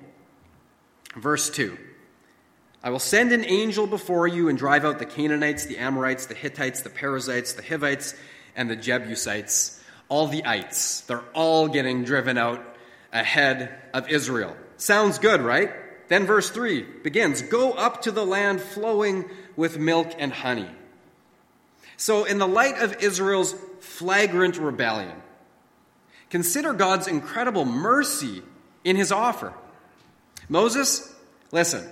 Verse 1.15 1.51
2 1.51 1.77
I 2.83 2.91
will 2.91 2.99
send 2.99 3.33
an 3.33 3.45
angel 3.45 3.87
before 3.87 4.27
you 4.27 4.49
and 4.49 4.59
drive 4.59 4.85
out 4.85 4.99
the 4.99 5.07
Canaanites, 5.07 5.67
the 5.67 5.79
Amorites, 5.79 6.27
the 6.27 6.35
Hittites, 6.35 6.81
the 6.81 6.91
Perizzites, 6.91 7.53
the 7.53 7.63
Hivites, 7.63 8.15
and 8.57 8.71
the 8.71 8.77
Jebusites, 8.77 9.83
all 10.09 10.27
the 10.27 10.45
ites. 10.45 11.03
They're 11.03 11.25
all 11.35 11.69
getting 11.69 12.05
driven 12.05 12.39
out 12.39 12.63
ahead 13.13 13.75
of 13.93 14.09
Israel. 14.09 14.57
Sounds 14.79 15.19
good, 15.19 15.43
right? 15.43 15.73
Then 16.09 16.27
verse 16.27 16.51
3 16.51 16.83
begins 17.03 17.43
Go 17.43 17.73
up 17.73 18.03
to 18.03 18.11
the 18.11 18.25
land 18.25 18.63
flowing 18.63 19.31
with 19.57 19.79
milk 19.79 20.13
and 20.19 20.33
honey. 20.33 20.71
So, 21.97 22.25
in 22.25 22.39
the 22.39 22.49
light 22.49 22.79
of 22.79 23.03
Israel's 23.03 23.55
flagrant 23.81 24.57
rebellion, 24.59 25.23
consider 26.31 26.73
God's 26.73 27.07
incredible 27.07 27.65
mercy 27.65 28.43
in 28.83 28.97
his 28.97 29.13
offer. 29.13 29.55
Moses, 30.49 31.15
listen, 31.53 31.89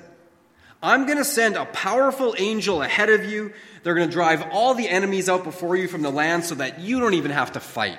I'm 0.82 1.06
going 1.06 1.18
to 1.18 1.24
send 1.24 1.56
a 1.56 1.64
powerful 1.64 2.34
angel 2.36 2.82
ahead 2.82 3.08
of 3.08 3.24
you. 3.24 3.52
They're 3.82 3.94
going 3.94 4.08
to 4.08 4.12
drive 4.12 4.44
all 4.50 4.74
the 4.74 4.88
enemies 4.88 5.28
out 5.28 5.44
before 5.44 5.76
you 5.76 5.86
from 5.86 6.02
the 6.02 6.10
land 6.10 6.44
so 6.44 6.56
that 6.56 6.80
you 6.80 6.98
don't 6.98 7.14
even 7.14 7.30
have 7.30 7.52
to 7.52 7.60
fight. 7.60 7.98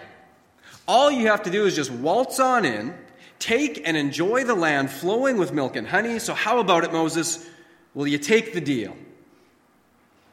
All 0.87 1.09
you 1.09 1.27
have 1.27 1.43
to 1.43 1.49
do 1.49 1.65
is 1.65 1.75
just 1.75 1.91
waltz 1.91 2.41
on 2.41 2.65
in, 2.65 2.93
take 3.39 3.87
and 3.87 3.95
enjoy 3.95 4.43
the 4.43 4.53
land 4.53 4.89
flowing 4.91 5.37
with 5.37 5.53
milk 5.53 5.77
and 5.77 5.87
honey. 5.87 6.19
So, 6.19 6.33
how 6.33 6.59
about 6.59 6.83
it, 6.83 6.91
Moses? 6.91 7.47
Will 7.93 8.07
you 8.07 8.17
take 8.17 8.53
the 8.53 8.61
deal? 8.61 8.95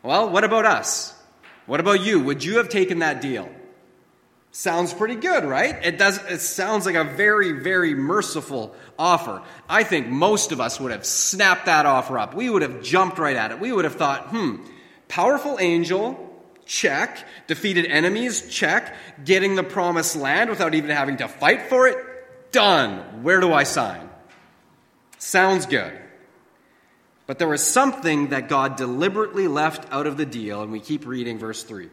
Well, 0.02 0.30
what 0.30 0.44
about 0.44 0.64
us? 0.64 1.14
What 1.70 1.78
about 1.78 2.00
you? 2.00 2.18
Would 2.18 2.42
you 2.42 2.56
have 2.56 2.68
taken 2.68 2.98
that 2.98 3.20
deal? 3.20 3.48
Sounds 4.50 4.92
pretty 4.92 5.14
good, 5.14 5.44
right? 5.44 5.76
It 5.84 5.98
does 5.98 6.18
it 6.24 6.40
sounds 6.40 6.84
like 6.84 6.96
a 6.96 7.04
very 7.04 7.52
very 7.52 7.94
merciful 7.94 8.74
offer. 8.98 9.40
I 9.68 9.84
think 9.84 10.08
most 10.08 10.50
of 10.50 10.60
us 10.60 10.80
would 10.80 10.90
have 10.90 11.06
snapped 11.06 11.66
that 11.66 11.86
offer 11.86 12.18
up. 12.18 12.34
We 12.34 12.50
would 12.50 12.62
have 12.62 12.82
jumped 12.82 13.20
right 13.20 13.36
at 13.36 13.52
it. 13.52 13.60
We 13.60 13.70
would 13.70 13.84
have 13.84 13.94
thought, 13.94 14.30
"Hmm, 14.30 14.56
powerful 15.06 15.58
angel, 15.60 16.42
check. 16.66 17.18
Defeated 17.46 17.86
enemies, 17.86 18.50
check. 18.50 18.96
Getting 19.24 19.54
the 19.54 19.62
promised 19.62 20.16
land 20.16 20.50
without 20.50 20.74
even 20.74 20.90
having 20.90 21.18
to 21.18 21.28
fight 21.28 21.68
for 21.68 21.86
it, 21.86 21.96
done. 22.50 23.22
Where 23.22 23.38
do 23.38 23.52
I 23.52 23.62
sign?" 23.62 24.10
Sounds 25.18 25.66
good. 25.66 25.92
But 27.30 27.38
there 27.38 27.46
was 27.46 27.64
something 27.64 28.30
that 28.30 28.48
God 28.48 28.74
deliberately 28.74 29.46
left 29.46 29.86
out 29.92 30.08
of 30.08 30.16
the 30.16 30.26
deal, 30.26 30.64
and 30.64 30.72
we 30.72 30.80
keep 30.80 31.06
reading 31.06 31.38
verse 31.38 31.62
3. 31.62 31.88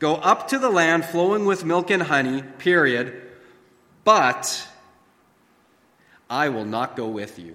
Go 0.00 0.16
up 0.16 0.48
to 0.48 0.58
the 0.58 0.68
land 0.68 1.04
flowing 1.04 1.44
with 1.44 1.64
milk 1.64 1.92
and 1.92 2.02
honey, 2.02 2.42
period, 2.58 3.22
but 4.02 4.66
I 6.28 6.48
will 6.48 6.64
not 6.64 6.96
go 6.96 7.06
with 7.06 7.38
you. 7.38 7.54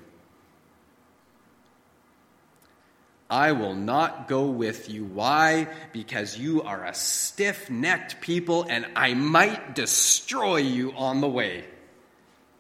I 3.30 3.52
will 3.52 3.76
not 3.76 4.30
go 4.30 4.46
with 4.46 4.90
you. 4.90 5.04
Why? 5.04 5.68
Because 5.92 6.38
you 6.38 6.62
are 6.62 6.86
a 6.86 6.94
stiff 6.94 7.70
necked 7.70 8.22
people, 8.22 8.66
and 8.70 8.86
I 8.96 9.14
might 9.14 9.76
destroy 9.76 10.60
you 10.60 10.94
on 10.94 11.20
the 11.20 11.28
way. 11.28 11.66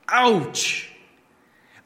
Ouch! 0.10 0.90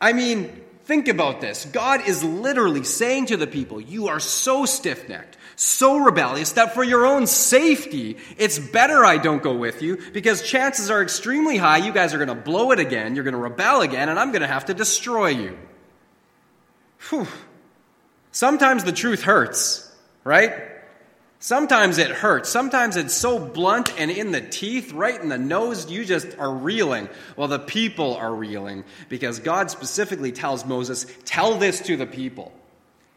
I 0.02 0.14
mean, 0.14 0.64
Think 0.88 1.10
about 1.10 1.42
this. 1.42 1.66
God 1.66 2.08
is 2.08 2.24
literally 2.24 2.86
saying 2.86 3.26
to 3.26 3.36
the 3.36 3.46
people, 3.46 3.82
You 3.82 4.08
are 4.08 4.22
so 4.22 4.66
stiff 4.66 5.10
necked, 5.10 5.36
so 5.58 5.98
rebellious 5.98 6.54
that 6.54 6.74
for 6.74 6.82
your 6.82 7.06
own 7.06 7.28
safety, 7.28 8.16
it's 8.38 8.58
better 8.58 9.04
I 9.04 9.18
don't 9.18 9.44
go 9.44 9.54
with 9.54 9.82
you 9.82 9.98
because 10.14 10.42
chances 10.42 10.90
are 10.90 11.04
extremely 11.04 11.58
high 11.58 11.80
you 11.80 11.92
guys 11.92 12.14
are 12.14 12.18
going 12.18 12.30
to 12.30 12.36
blow 12.36 12.72
it 12.72 12.80
again, 12.80 13.16
you're 13.16 13.26
going 13.26 13.34
to 13.34 13.38
rebel 13.38 13.82
again, 13.82 14.08
and 14.08 14.18
I'm 14.18 14.32
going 14.32 14.44
to 14.44 14.48
have 14.48 14.68
to 14.68 14.74
destroy 14.74 15.28
you. 15.28 15.58
Whew. 17.10 17.28
Sometimes 18.32 18.86
the 18.86 18.94
truth 18.94 19.24
hurts, 19.24 19.94
right? 20.24 20.54
Sometimes 21.40 22.00
it 22.00 22.10
hurts. 22.10 22.50
Sometimes 22.50 22.96
it's 22.96 23.14
so 23.14 23.38
blunt 23.38 23.94
and 24.00 24.10
in 24.10 24.32
the 24.32 24.42
teeth, 24.42 24.92
right 24.92 25.20
in 25.20 25.30
the 25.30 25.38
nose, 25.38 25.90
you 25.90 26.04
just 26.04 26.38
are 26.40 26.52
reeling. 26.52 27.10
Well, 27.36 27.48
the 27.48 27.60
people 27.60 28.16
are 28.16 28.34
reeling 28.34 28.86
because 29.08 29.40
God 29.40 29.70
specifically 29.70 30.32
tells 30.32 30.66
Moses, 30.66 31.06
Tell 31.26 31.58
this 31.58 31.82
to 31.82 31.96
the 31.96 32.08
people. 32.08 32.52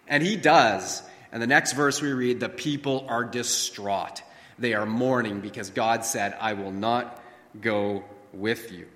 And 0.06 0.22
he 0.22 0.36
does. 0.36 1.02
And 1.32 1.40
the 1.40 1.46
next 1.46 1.72
verse 1.72 2.02
we 2.02 2.12
read, 2.12 2.40
the 2.40 2.48
people 2.48 3.06
are 3.08 3.24
distraught. 3.24 4.22
They 4.58 4.74
are 4.74 4.84
mourning 4.84 5.40
because 5.40 5.70
God 5.70 6.04
said, 6.04 6.36
I 6.38 6.52
will 6.52 6.72
not 6.72 7.22
go 7.58 8.04
with 8.32 8.70
you. 8.70 8.86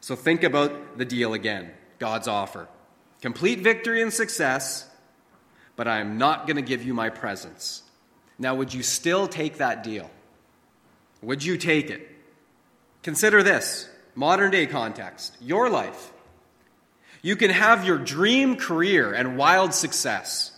So 0.00 0.16
think 0.16 0.42
about 0.42 0.98
the 0.98 1.04
deal 1.04 1.34
again 1.34 1.70
God's 2.00 2.26
offer. 2.26 2.66
Complete 3.20 3.60
victory 3.60 4.02
and 4.02 4.12
success, 4.12 4.88
but 5.76 5.86
I 5.86 6.00
am 6.00 6.18
not 6.18 6.48
going 6.48 6.56
to 6.56 6.62
give 6.62 6.82
you 6.82 6.92
my 6.92 7.10
presence. 7.10 7.82
Now, 8.42 8.56
would 8.56 8.74
you 8.74 8.82
still 8.82 9.28
take 9.28 9.58
that 9.58 9.84
deal? 9.84 10.10
Would 11.22 11.44
you 11.44 11.56
take 11.56 11.90
it? 11.90 12.08
Consider 13.04 13.44
this 13.44 13.88
modern 14.16 14.50
day 14.50 14.66
context 14.66 15.36
your 15.40 15.70
life. 15.70 16.12
You 17.22 17.36
can 17.36 17.50
have 17.50 17.86
your 17.86 17.98
dream 17.98 18.56
career 18.56 19.12
and 19.12 19.36
wild 19.36 19.74
success. 19.74 20.50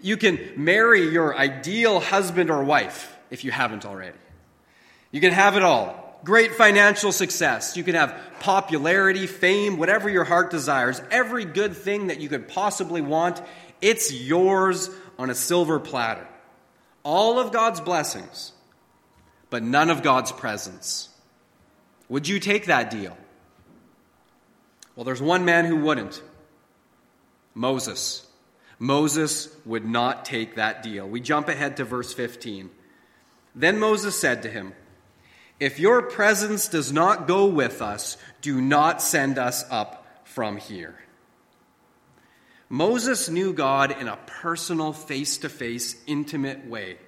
You 0.00 0.16
can 0.16 0.40
marry 0.56 1.10
your 1.10 1.36
ideal 1.36 2.00
husband 2.00 2.50
or 2.50 2.64
wife 2.64 3.14
if 3.28 3.44
you 3.44 3.50
haven't 3.50 3.84
already. 3.84 4.16
You 5.10 5.20
can 5.20 5.32
have 5.32 5.54
it 5.58 5.62
all 5.62 6.02
great 6.24 6.54
financial 6.54 7.12
success. 7.12 7.76
You 7.76 7.84
can 7.84 7.94
have 7.94 8.18
popularity, 8.40 9.26
fame, 9.26 9.76
whatever 9.76 10.08
your 10.08 10.24
heart 10.24 10.50
desires. 10.50 11.02
Every 11.10 11.44
good 11.44 11.76
thing 11.76 12.06
that 12.06 12.20
you 12.20 12.30
could 12.30 12.48
possibly 12.48 13.02
want, 13.02 13.42
it's 13.82 14.10
yours 14.14 14.88
on 15.18 15.28
a 15.28 15.34
silver 15.34 15.78
platter. 15.78 16.26
All 17.06 17.38
of 17.38 17.52
God's 17.52 17.80
blessings, 17.80 18.50
but 19.48 19.62
none 19.62 19.90
of 19.90 20.02
God's 20.02 20.32
presence. 20.32 21.08
Would 22.08 22.26
you 22.26 22.40
take 22.40 22.66
that 22.66 22.90
deal? 22.90 23.16
Well, 24.96 25.04
there's 25.04 25.22
one 25.22 25.44
man 25.44 25.66
who 25.66 25.76
wouldn't 25.76 26.20
Moses. 27.54 28.26
Moses 28.80 29.54
would 29.64 29.84
not 29.86 30.24
take 30.24 30.56
that 30.56 30.82
deal. 30.82 31.06
We 31.08 31.20
jump 31.20 31.48
ahead 31.48 31.76
to 31.76 31.84
verse 31.84 32.12
15. 32.12 32.70
Then 33.54 33.78
Moses 33.78 34.18
said 34.18 34.42
to 34.42 34.50
him, 34.50 34.72
If 35.60 35.78
your 35.78 36.02
presence 36.02 36.66
does 36.66 36.92
not 36.92 37.28
go 37.28 37.46
with 37.46 37.82
us, 37.82 38.16
do 38.42 38.60
not 38.60 39.00
send 39.00 39.38
us 39.38 39.64
up 39.70 40.04
from 40.24 40.56
here. 40.56 40.96
Moses 42.68 43.28
knew 43.28 43.52
God 43.52 43.92
in 44.00 44.08
a 44.08 44.18
personal, 44.26 44.92
face 44.92 45.38
to 45.38 45.48
face, 45.48 45.96
intimate 46.06 46.66
way. 46.66 46.98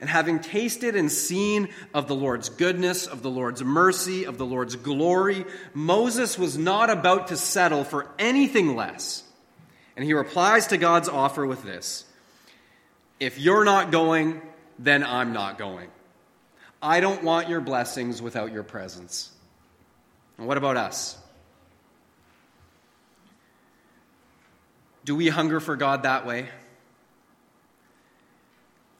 And 0.00 0.10
having 0.10 0.40
tasted 0.40 0.96
and 0.96 1.10
seen 1.10 1.68
of 1.92 2.08
the 2.08 2.14
Lord's 2.14 2.48
goodness, 2.48 3.06
of 3.06 3.22
the 3.22 3.30
Lord's 3.30 3.62
mercy, 3.62 4.24
of 4.24 4.38
the 4.38 4.46
Lord's 4.46 4.76
glory, 4.76 5.44
Moses 5.72 6.38
was 6.38 6.58
not 6.58 6.90
about 6.90 7.28
to 7.28 7.36
settle 7.36 7.84
for 7.84 8.10
anything 8.18 8.74
less 8.74 9.24
and 9.96 10.04
he 10.04 10.12
replies 10.12 10.68
to 10.68 10.76
God's 10.76 11.08
offer 11.08 11.46
with 11.46 11.62
this 11.62 12.04
If 13.20 13.38
you're 13.38 13.64
not 13.64 13.92
going, 13.92 14.42
then 14.78 15.04
I'm 15.04 15.32
not 15.32 15.58
going. 15.58 15.88
I 16.82 17.00
don't 17.00 17.22
want 17.22 17.48
your 17.48 17.60
blessings 17.60 18.20
without 18.20 18.52
your 18.52 18.62
presence. 18.62 19.30
And 20.36 20.46
what 20.46 20.58
about 20.58 20.76
us? 20.76 21.16
Do 25.04 25.14
we 25.14 25.28
hunger 25.28 25.60
for 25.60 25.76
God 25.76 26.04
that 26.04 26.26
way? 26.26 26.48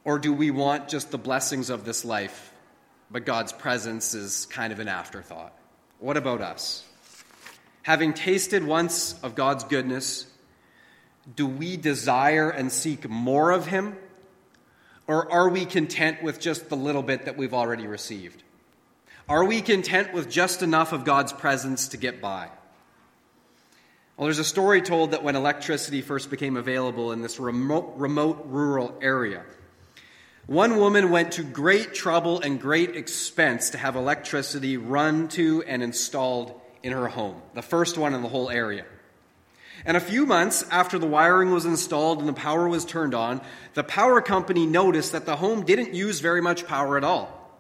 Or 0.05 0.19
do 0.19 0.33
we 0.33 0.51
want 0.51 0.89
just 0.89 1.11
the 1.11 1.19
blessings 1.19 1.71
of 1.71 1.85
this 1.87 2.05
life, 2.05 2.53
but 3.11 3.25
God's 3.25 3.53
presence 3.53 4.13
is 4.15 4.47
kind 4.47 4.73
of 4.73 4.81
an 4.81 4.89
afterthought? 4.89 5.55
What 5.99 6.19
about 6.19 6.43
us? 6.43 6.85
Having 7.83 8.15
tasted 8.15 8.65
once 8.65 9.19
of 9.23 9.35
God's 9.35 9.65
goodness, 9.65 10.27
do 11.35 11.47
we 11.47 11.79
desire 11.79 12.51
and 12.51 12.71
seek 12.71 13.09
more 13.09 13.51
of 13.51 13.67
Him? 13.67 13.97
Or 15.07 15.31
are 15.33 15.49
we 15.49 15.65
content 15.65 16.23
with 16.23 16.39
just 16.39 16.69
the 16.69 16.77
little 16.77 17.03
bit 17.03 17.25
that 17.25 17.39
we've 17.39 17.55
already 17.55 17.87
received? 17.87 18.43
Are 19.27 19.45
we 19.45 19.63
content 19.63 20.13
with 20.13 20.29
just 20.29 20.63
enough 20.63 20.93
of 20.93 21.05
God's 21.05 21.33
presence 21.33 21.89
to 21.89 21.97
get 21.97 22.21
by? 22.21 22.51
Well, 24.17 24.27
there's 24.27 24.39
a 24.39 24.45
story 24.45 24.81
told 24.81 25.11
that 25.11 25.25
when 25.25 25.35
electricity 25.35 26.01
first 26.01 26.31
became 26.31 26.57
available 26.57 27.11
in 27.11 27.21
this 27.21 27.41
remote, 27.41 27.95
remote 27.97 28.45
rural 28.47 28.97
area, 29.03 29.43
one 30.47 30.77
woman 30.77 31.11
went 31.11 31.33
to 31.33 31.43
great 31.43 31.95
trouble 31.95 32.41
and 32.41 32.61
great 32.61 32.95
expense 32.95 33.71
to 33.71 33.79
have 33.79 33.97
electricity 33.97 34.77
run 34.77 35.27
to 35.29 35.65
and 35.65 35.83
installed 35.83 36.61
in 36.85 36.93
her 36.93 37.09
home, 37.09 37.43
the 37.55 37.63
first 37.63 37.99
one 37.99 38.15
in 38.15 38.23
the 38.23 38.29
whole 38.29 38.51
area. 38.51 38.85
And 39.85 39.97
a 39.97 40.01
few 40.01 40.27
months 40.27 40.65
after 40.71 40.97
the 40.97 41.07
wiring 41.07 41.51
was 41.51 41.65
installed 41.65 42.21
and 42.21 42.29
the 42.29 42.35
power 42.35 42.69
was 42.69 42.85
turned 42.85 43.15
on, 43.15 43.41
the 43.75 43.83
power 43.83 44.21
company 44.21 44.65
noticed 44.65 45.11
that 45.11 45.27
the 45.27 45.37
home 45.37 45.65
didn't 45.65 45.93
use 45.93 46.21
very 46.21 46.41
much 46.41 46.67
power 46.67 46.97
at 46.97 47.03
all. 47.03 47.51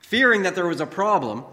Fearing 0.00 0.42
that 0.42 0.54
there 0.54 0.66
was 0.66 0.80
a 0.80 0.86
problem, 0.86 1.44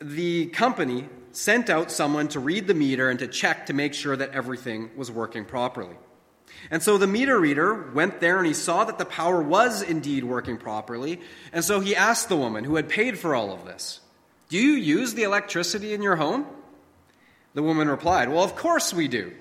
the 0.00 0.46
company 0.46 1.08
sent 1.32 1.70
out 1.70 1.90
someone 1.90 2.28
to 2.28 2.40
read 2.40 2.66
the 2.66 2.74
meter 2.74 3.10
and 3.10 3.18
to 3.18 3.26
check 3.26 3.66
to 3.66 3.72
make 3.72 3.94
sure 3.94 4.16
that 4.16 4.30
everything 4.30 4.90
was 4.96 5.10
working 5.10 5.44
properly. 5.44 5.96
And 6.70 6.82
so 6.82 6.98
the 6.98 7.06
meter 7.06 7.38
reader 7.38 7.90
went 7.92 8.20
there 8.20 8.38
and 8.38 8.46
he 8.46 8.54
saw 8.54 8.84
that 8.84 8.98
the 8.98 9.04
power 9.04 9.40
was 9.40 9.82
indeed 9.82 10.24
working 10.24 10.58
properly. 10.58 11.20
And 11.52 11.64
so 11.64 11.80
he 11.80 11.94
asked 11.96 12.28
the 12.28 12.36
woman 12.36 12.64
who 12.64 12.76
had 12.76 12.88
paid 12.88 13.18
for 13.18 13.34
all 13.34 13.52
of 13.52 13.64
this, 13.64 14.00
Do 14.48 14.58
you 14.58 14.72
use 14.72 15.14
the 15.14 15.22
electricity 15.22 15.94
in 15.94 16.02
your 16.02 16.16
home? 16.16 16.46
The 17.54 17.62
woman 17.62 17.88
replied, 17.88 18.28
Well, 18.28 18.44
of 18.44 18.56
course 18.56 18.92
we 18.92 19.08
do. 19.08 19.32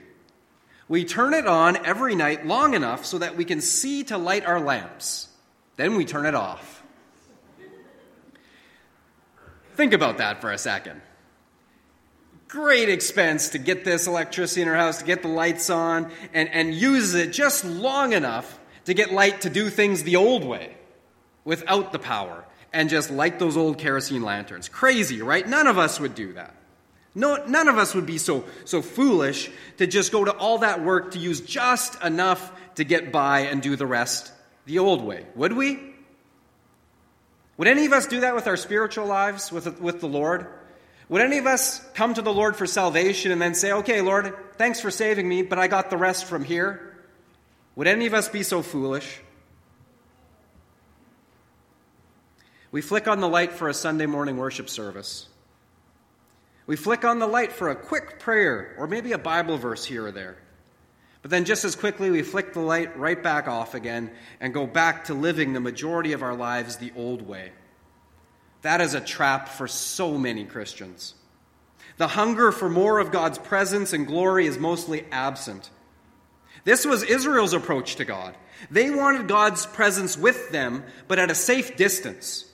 We 0.88 1.06
turn 1.06 1.34
it 1.34 1.46
on 1.46 1.86
every 1.86 2.16
night 2.16 2.48
long 2.48 2.74
enough 2.74 3.06
so 3.06 3.20
that 3.20 3.38
we 3.38 3.46
can 3.46 3.62
see 3.62 4.04
to 4.06 4.18
light 4.18 4.46
our 4.46 4.60
lamps. 4.60 5.28
Then 5.76 5.96
we 5.96 6.06
turn 6.06 6.26
it 6.26 6.36
off. 6.36 6.84
Think 9.76 9.94
about 9.94 10.18
that 10.18 10.42
for 10.42 10.52
a 10.52 10.58
second. 10.58 11.02
Great 12.50 12.90
expense 12.90 13.50
to 13.50 13.60
get 13.60 13.86
this 13.86 14.08
electricity 14.08 14.64
in 14.64 14.68
her 14.68 14.76
house, 14.76 14.98
to 14.98 15.06
get 15.06 15.22
the 15.22 15.28
lights 15.28 15.70
on, 15.70 16.12
and, 16.34 16.50
and 16.50 16.74
use 16.74 17.14
it 17.14 17.32
just 17.32 17.64
long 17.64 18.12
enough 18.12 18.60
to 18.86 18.96
get 18.96 19.14
light 19.14 19.42
to 19.42 19.52
do 19.52 19.70
things 19.70 20.02
the 20.02 20.16
old 20.16 20.44
way 20.44 20.76
without 21.46 21.92
the 21.92 22.00
power 22.00 22.44
and 22.74 22.90
just 22.90 23.12
light 23.12 23.38
those 23.38 23.56
old 23.56 23.78
kerosene 23.78 24.24
lanterns. 24.24 24.68
Crazy, 24.68 25.22
right? 25.22 25.48
None 25.48 25.68
of 25.68 25.78
us 25.78 26.00
would 26.00 26.16
do 26.16 26.34
that. 26.34 26.56
No, 27.14 27.46
none 27.46 27.68
of 27.68 27.78
us 27.78 27.94
would 27.94 28.08
be 28.08 28.18
so, 28.18 28.44
so 28.66 28.82
foolish 28.82 29.52
to 29.78 29.86
just 29.86 30.12
go 30.12 30.26
to 30.26 30.32
all 30.32 30.60
that 30.60 30.84
work 30.84 31.12
to 31.12 31.20
use 31.20 31.42
just 31.42 32.02
enough 32.04 32.52
to 32.76 32.84
get 32.84 33.12
by 33.12 33.42
and 33.42 33.62
do 33.62 33.76
the 33.76 33.86
rest 33.86 34.32
the 34.66 34.80
old 34.80 35.04
way, 35.04 35.26
would 35.36 35.54
we? 35.54 35.80
Would 37.58 37.68
any 37.68 37.86
of 37.86 37.94
us 37.94 38.08
do 38.08 38.22
that 38.22 38.34
with 38.34 38.48
our 38.48 38.58
spiritual 38.58 39.06
lives, 39.06 39.52
with, 39.52 39.80
with 39.80 40.00
the 40.00 40.08
Lord? 40.08 40.48
Would 41.10 41.24
any 41.24 41.40
of 41.40 41.48
us 41.48 41.84
come 41.96 42.14
to 42.14 42.22
the 42.22 42.32
Lord 42.32 42.56
for 42.56 42.68
salvation 42.68 43.32
and 43.32 43.42
then 43.42 43.56
say, 43.56 43.72
okay, 43.72 44.02
Lord, 44.02 44.36
thanks 44.58 44.80
for 44.80 44.92
saving 44.92 45.28
me, 45.28 45.42
but 45.42 45.58
I 45.58 45.68
got 45.68 45.90
the 45.90 45.98
rest 45.98 46.26
from 46.26 46.44
here? 46.44 46.98
Would 47.76 47.88
any 47.88 48.06
of 48.06 48.14
us 48.14 48.30
be 48.30 48.44
so 48.44 48.62
foolish? 48.62 49.20
We 52.72 52.82
flick 52.82 53.08
on 53.08 53.20
the 53.20 53.28
light 53.28 53.54
for 53.54 53.68
a 53.68 53.74
Sunday 53.74 54.06
morning 54.06 54.38
worship 54.38 54.70
service. 54.70 55.28
We 56.68 56.76
flick 56.76 57.04
on 57.04 57.18
the 57.18 57.26
light 57.26 57.52
for 57.52 57.70
a 57.70 57.76
quick 57.76 58.20
prayer 58.20 58.76
or 58.78 58.86
maybe 58.86 59.12
a 59.14 59.18
Bible 59.18 59.58
verse 59.58 59.84
here 59.84 60.06
or 60.06 60.12
there. 60.12 60.38
But 61.24 61.32
then 61.32 61.46
just 61.46 61.66
as 61.66 61.76
quickly, 61.76 62.12
we 62.12 62.22
flick 62.22 62.54
the 62.54 62.60
light 62.60 62.98
right 62.98 63.22
back 63.22 63.48
off 63.48 63.74
again 63.74 64.12
and 64.40 64.54
go 64.54 64.68
back 64.68 65.06
to 65.06 65.16
living 65.16 65.54
the 65.54 65.60
majority 65.60 66.14
of 66.14 66.22
our 66.22 66.36
lives 66.36 66.78
the 66.78 66.94
old 66.96 67.24
way. 67.24 67.52
That 68.62 68.82
is 68.82 68.94
a 68.94 69.02
trap 69.02 69.50
for 69.50 69.68
so 69.68 70.18
many 70.18 70.46
Christians. 70.46 71.14
The 71.98 72.08
hunger 72.08 72.52
for 72.52 72.70
more 72.70 73.00
of 73.00 73.12
God's 73.12 73.38
presence 73.38 73.94
and 73.94 74.08
glory 74.08 74.48
is 74.48 74.58
mostly 74.58 75.06
absent. 75.12 75.70
This 76.64 76.86
was 76.86 77.04
Israel's 77.04 77.54
approach 77.54 77.96
to 77.98 78.06
God. 78.06 78.36
They 78.70 78.90
wanted 78.90 79.28
God's 79.28 79.66
presence 79.66 80.18
with 80.18 80.52
them, 80.52 80.84
but 81.08 81.20
at 81.20 81.32
a 81.32 81.36
safe 81.36 81.78
distance. 81.78 82.46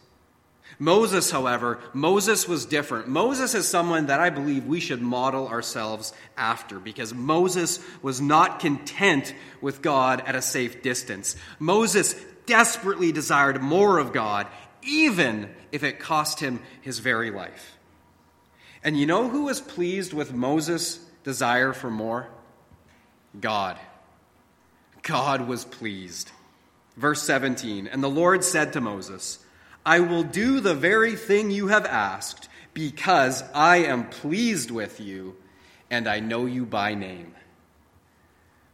Moses, 0.78 1.32
however, 1.32 1.80
Moses 1.94 2.48
was 2.48 2.66
different. 2.66 3.08
Moses 3.08 3.56
is 3.56 3.68
someone 3.68 4.08
that 4.08 4.20
I 4.20 4.30
believe 4.30 4.66
we 4.66 4.80
should 4.80 5.02
model 5.02 5.48
ourselves 5.48 6.14
after 6.38 6.80
because 6.80 7.14
Moses 7.14 7.80
was 8.02 8.20
not 8.20 8.60
content 8.60 9.34
with 9.62 9.82
God 9.82 10.22
at 10.26 10.36
a 10.36 10.42
safe 10.42 10.84
distance. 10.84 11.36
Moses 11.60 12.16
desperately 12.46 13.12
desired 13.12 13.62
more 13.62 14.00
of 14.00 14.12
God, 14.12 14.48
even 14.86 15.50
if 15.72 15.84
it 15.84 16.00
cost 16.00 16.40
him 16.40 16.62
his 16.82 17.00
very 17.00 17.32
life. 17.32 17.78
And 18.84 18.98
you 18.98 19.06
know 19.06 19.30
who 19.30 19.46
was 19.46 19.60
pleased 19.60 20.14
with 20.14 20.34
Moses' 20.34 21.00
desire 21.24 21.74
for 21.74 21.90
more? 21.90 22.28
God. 23.40 23.80
God 25.02 25.48
was 25.48 25.66
pleased. 25.66 26.32
Verse 26.96 27.24
17 27.24 27.88
And 27.88 28.04
the 28.04 28.10
Lord 28.10 28.44
said 28.44 28.74
to 28.74 28.82
Moses, 28.82 29.40
I 29.86 30.00
will 30.00 30.24
do 30.24 30.60
the 30.60 30.76
very 30.76 31.16
thing 31.16 31.52
you 31.52 31.68
have 31.68 31.86
asked, 31.86 32.50
because 32.74 33.44
I 33.54 33.78
am 33.78 34.10
pleased 34.10 34.72
with 34.72 35.00
you, 35.00 35.36
and 35.90 36.08
I 36.08 36.20
know 36.20 36.46
you 36.46 36.66
by 36.66 36.94
name. 36.94 37.36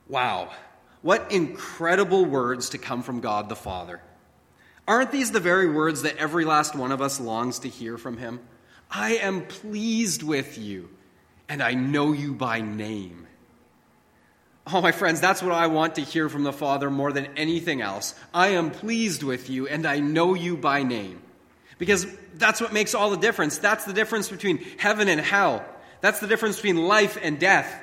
Wow, 0.08 0.52
what 1.02 1.32
incredible 1.32 2.26
words 2.26 2.70
to 2.70 2.78
come 2.78 3.04
from 3.04 3.22
God 3.22 3.50
the 3.50 3.56
Father. 3.56 4.02
Aren't 4.88 5.12
these 5.12 5.32
the 5.32 5.40
very 5.40 5.70
words 5.70 6.02
that 6.02 6.18
every 6.18 6.46
last 6.46 6.76
one 6.76 6.92
of 6.92 7.02
us 7.02 7.20
longs 7.20 7.60
to 7.60 7.70
hear 7.70 7.98
from 7.98 8.18
Him? 8.18 8.40
I 8.90 9.16
am 9.16 9.46
pleased 9.46 10.24
with 10.24 10.58
you, 10.58 10.90
and 11.48 11.62
I 11.62 11.74
know 11.74 12.12
you 12.12 12.34
by 12.34 12.62
name. 12.62 13.28
Oh, 14.68 14.82
my 14.82 14.92
friends, 14.92 15.20
that's 15.20 15.42
what 15.42 15.54
I 15.54 15.68
want 15.68 15.96
to 15.96 16.02
hear 16.02 16.30
from 16.30 16.44
the 16.44 16.54
Father 16.54 16.90
more 16.90 17.12
than 17.12 17.28
anything 17.38 17.82
else. 17.82 18.14
I 18.34 18.50
am 18.50 18.70
pleased 18.70 19.24
with 19.24 19.50
you, 19.50 19.68
and 19.68 19.86
I 19.86 20.00
know 20.00 20.34
you 20.34 20.56
by 20.56 20.84
name. 20.84 21.22
Because 21.78 22.06
that's 22.36 22.62
what 22.62 22.74
makes 22.74 22.94
all 22.94 23.10
the 23.10 23.18
difference. 23.18 23.58
That's 23.58 23.86
the 23.86 23.94
difference 23.94 24.30
between 24.30 24.60
heaven 24.78 25.08
and 25.08 25.20
hell. 25.20 25.66
That's 26.02 26.20
the 26.20 26.28
difference 26.28 26.58
between 26.58 26.78
life 26.78 27.18
and 27.22 27.40
death, 27.40 27.74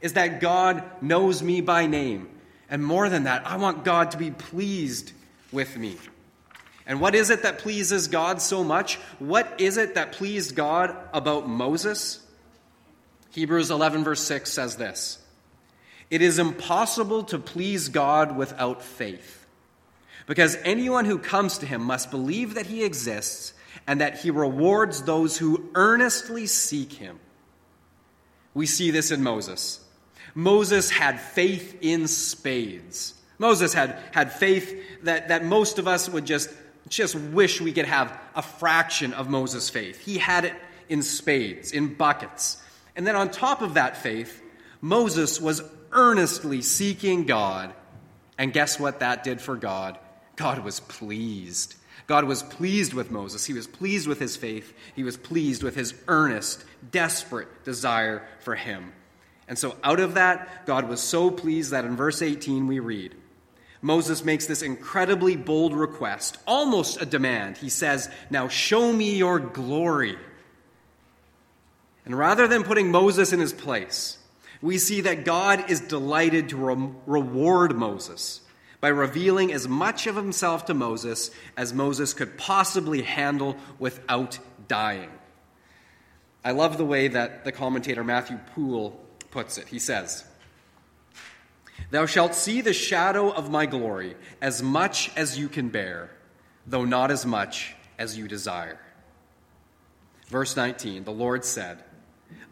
is 0.00 0.14
that 0.14 0.40
God 0.40 0.82
knows 1.02 1.42
me 1.42 1.60
by 1.60 1.86
name. 1.86 2.28
And 2.70 2.84
more 2.84 3.08
than 3.08 3.24
that, 3.24 3.46
I 3.46 3.56
want 3.56 3.84
God 3.84 4.12
to 4.12 4.16
be 4.16 4.30
pleased 4.30 5.12
with 5.52 5.76
me. 5.76 5.96
And 6.86 7.00
what 7.00 7.14
is 7.14 7.30
it 7.30 7.42
that 7.42 7.58
pleases 7.58 8.08
God 8.08 8.42
so 8.42 8.62
much? 8.62 8.96
What 9.18 9.60
is 9.60 9.76
it 9.76 9.94
that 9.94 10.12
pleased 10.12 10.54
God 10.54 10.94
about 11.12 11.48
Moses? 11.48 12.20
Hebrews 13.32 13.70
11, 13.70 14.04
verse 14.04 14.22
6 14.22 14.50
says 14.52 14.76
this 14.76 15.18
It 16.10 16.22
is 16.22 16.38
impossible 16.38 17.24
to 17.24 17.38
please 17.38 17.88
God 17.88 18.36
without 18.36 18.82
faith, 18.82 19.46
because 20.26 20.56
anyone 20.64 21.04
who 21.04 21.18
comes 21.18 21.58
to 21.58 21.66
him 21.66 21.82
must 21.82 22.10
believe 22.10 22.54
that 22.54 22.66
he 22.66 22.84
exists 22.84 23.54
and 23.86 24.00
that 24.00 24.20
he 24.20 24.30
rewards 24.30 25.02
those 25.02 25.36
who 25.38 25.70
earnestly 25.74 26.46
seek 26.46 26.92
him. 26.92 27.18
We 28.52 28.66
see 28.66 28.90
this 28.90 29.10
in 29.10 29.22
Moses. 29.22 29.80
Moses 30.34 30.90
had 30.90 31.20
faith 31.20 31.78
in 31.80 32.08
spades. 32.08 33.14
Moses 33.38 33.74
had, 33.74 33.98
had 34.12 34.32
faith 34.32 35.02
that, 35.02 35.28
that 35.28 35.44
most 35.44 35.78
of 35.78 35.88
us 35.88 36.08
would 36.08 36.24
just 36.24 36.50
just 36.88 37.14
wish 37.14 37.60
we 37.60 37.72
could 37.72 37.86
have 37.86 38.18
a 38.34 38.42
fraction 38.42 39.12
of 39.14 39.28
Moses' 39.28 39.70
faith. 39.70 40.04
He 40.04 40.18
had 40.18 40.44
it 40.44 40.54
in 40.88 41.02
spades, 41.02 41.72
in 41.72 41.94
buckets. 41.94 42.62
And 42.96 43.06
then 43.06 43.16
on 43.16 43.30
top 43.30 43.62
of 43.62 43.74
that 43.74 43.96
faith, 43.96 44.42
Moses 44.80 45.40
was 45.40 45.62
earnestly 45.92 46.62
seeking 46.62 47.24
God. 47.24 47.72
And 48.36 48.52
guess 48.52 48.78
what 48.78 49.00
that 49.00 49.24
did 49.24 49.40
for 49.40 49.56
God? 49.56 49.98
God 50.36 50.64
was 50.64 50.80
pleased. 50.80 51.74
God 52.06 52.24
was 52.24 52.42
pleased 52.42 52.92
with 52.92 53.10
Moses. 53.10 53.46
He 53.46 53.54
was 53.54 53.66
pleased 53.66 54.06
with 54.06 54.18
his 54.18 54.36
faith. 54.36 54.74
He 54.94 55.04
was 55.04 55.16
pleased 55.16 55.62
with 55.62 55.74
his 55.74 55.94
earnest, 56.06 56.64
desperate 56.90 57.64
desire 57.64 58.26
for 58.40 58.54
him. 58.54 58.92
And 59.48 59.58
so, 59.58 59.76
out 59.82 60.00
of 60.00 60.14
that, 60.14 60.66
God 60.66 60.88
was 60.88 61.00
so 61.00 61.30
pleased 61.30 61.70
that 61.70 61.84
in 61.84 61.96
verse 61.96 62.22
18 62.22 62.66
we 62.66 62.78
read, 62.78 63.14
Moses 63.84 64.24
makes 64.24 64.46
this 64.46 64.62
incredibly 64.62 65.36
bold 65.36 65.74
request, 65.74 66.38
almost 66.46 67.02
a 67.02 67.04
demand. 67.04 67.58
He 67.58 67.68
says, 67.68 68.08
Now 68.30 68.48
show 68.48 68.90
me 68.90 69.16
your 69.16 69.38
glory. 69.38 70.16
And 72.06 72.16
rather 72.16 72.48
than 72.48 72.64
putting 72.64 72.90
Moses 72.90 73.34
in 73.34 73.40
his 73.40 73.52
place, 73.52 74.16
we 74.62 74.78
see 74.78 75.02
that 75.02 75.26
God 75.26 75.70
is 75.70 75.80
delighted 75.80 76.48
to 76.48 76.56
re- 76.56 76.92
reward 77.04 77.76
Moses 77.76 78.40
by 78.80 78.88
revealing 78.88 79.52
as 79.52 79.68
much 79.68 80.06
of 80.06 80.16
himself 80.16 80.64
to 80.64 80.72
Moses 80.72 81.30
as 81.54 81.74
Moses 81.74 82.14
could 82.14 82.38
possibly 82.38 83.02
handle 83.02 83.54
without 83.78 84.38
dying. 84.66 85.10
I 86.42 86.52
love 86.52 86.78
the 86.78 86.86
way 86.86 87.08
that 87.08 87.44
the 87.44 87.52
commentator 87.52 88.02
Matthew 88.02 88.38
Poole 88.54 88.98
puts 89.30 89.58
it. 89.58 89.68
He 89.68 89.78
says, 89.78 90.24
Thou 91.94 92.06
shalt 92.06 92.34
see 92.34 92.60
the 92.60 92.72
shadow 92.72 93.30
of 93.30 93.52
my 93.52 93.66
glory 93.66 94.16
as 94.42 94.60
much 94.60 95.12
as 95.14 95.38
you 95.38 95.48
can 95.48 95.68
bear, 95.68 96.10
though 96.66 96.84
not 96.84 97.12
as 97.12 97.24
much 97.24 97.76
as 97.96 98.18
you 98.18 98.26
desire. 98.26 98.80
Verse 100.26 100.56
19 100.56 101.04
The 101.04 101.12
Lord 101.12 101.44
said, 101.44 101.84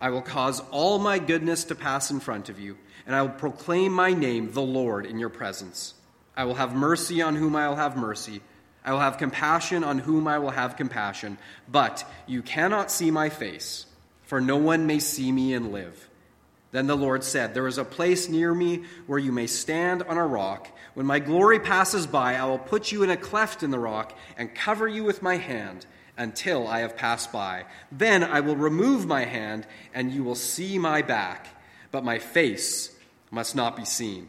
I 0.00 0.10
will 0.10 0.22
cause 0.22 0.60
all 0.70 1.00
my 1.00 1.18
goodness 1.18 1.64
to 1.64 1.74
pass 1.74 2.12
in 2.12 2.20
front 2.20 2.50
of 2.50 2.60
you, 2.60 2.78
and 3.04 3.16
I 3.16 3.22
will 3.22 3.30
proclaim 3.30 3.90
my 3.92 4.12
name, 4.12 4.52
the 4.52 4.62
Lord, 4.62 5.06
in 5.06 5.18
your 5.18 5.28
presence. 5.28 5.94
I 6.36 6.44
will 6.44 6.54
have 6.54 6.72
mercy 6.72 7.20
on 7.20 7.34
whom 7.34 7.56
I 7.56 7.68
will 7.68 7.74
have 7.74 7.96
mercy. 7.96 8.42
I 8.84 8.92
will 8.92 9.00
have 9.00 9.18
compassion 9.18 9.82
on 9.82 9.98
whom 9.98 10.28
I 10.28 10.38
will 10.38 10.50
have 10.50 10.76
compassion. 10.76 11.36
But 11.68 12.04
you 12.28 12.42
cannot 12.42 12.92
see 12.92 13.10
my 13.10 13.28
face, 13.28 13.86
for 14.22 14.40
no 14.40 14.58
one 14.58 14.86
may 14.86 15.00
see 15.00 15.32
me 15.32 15.52
and 15.52 15.72
live. 15.72 16.08
Then 16.72 16.86
the 16.86 16.96
Lord 16.96 17.22
said, 17.22 17.54
There 17.54 17.66
is 17.66 17.78
a 17.78 17.84
place 17.84 18.28
near 18.28 18.52
me 18.52 18.84
where 19.06 19.18
you 19.18 19.30
may 19.30 19.46
stand 19.46 20.02
on 20.02 20.16
a 20.16 20.26
rock. 20.26 20.68
When 20.94 21.06
my 21.06 21.18
glory 21.18 21.60
passes 21.60 22.06
by, 22.06 22.34
I 22.34 22.46
will 22.46 22.58
put 22.58 22.90
you 22.90 23.02
in 23.02 23.10
a 23.10 23.16
cleft 23.16 23.62
in 23.62 23.70
the 23.70 23.78
rock 23.78 24.16
and 24.36 24.54
cover 24.54 24.88
you 24.88 25.04
with 25.04 25.22
my 25.22 25.36
hand 25.36 25.86
until 26.16 26.66
I 26.66 26.80
have 26.80 26.96
passed 26.96 27.30
by. 27.30 27.64
Then 27.90 28.24
I 28.24 28.40
will 28.40 28.56
remove 28.56 29.06
my 29.06 29.24
hand, 29.24 29.66
and 29.94 30.12
you 30.12 30.24
will 30.24 30.34
see 30.34 30.78
my 30.78 31.02
back, 31.02 31.48
but 31.90 32.04
my 32.04 32.18
face 32.18 32.94
must 33.30 33.54
not 33.54 33.76
be 33.76 33.84
seen. 33.84 34.28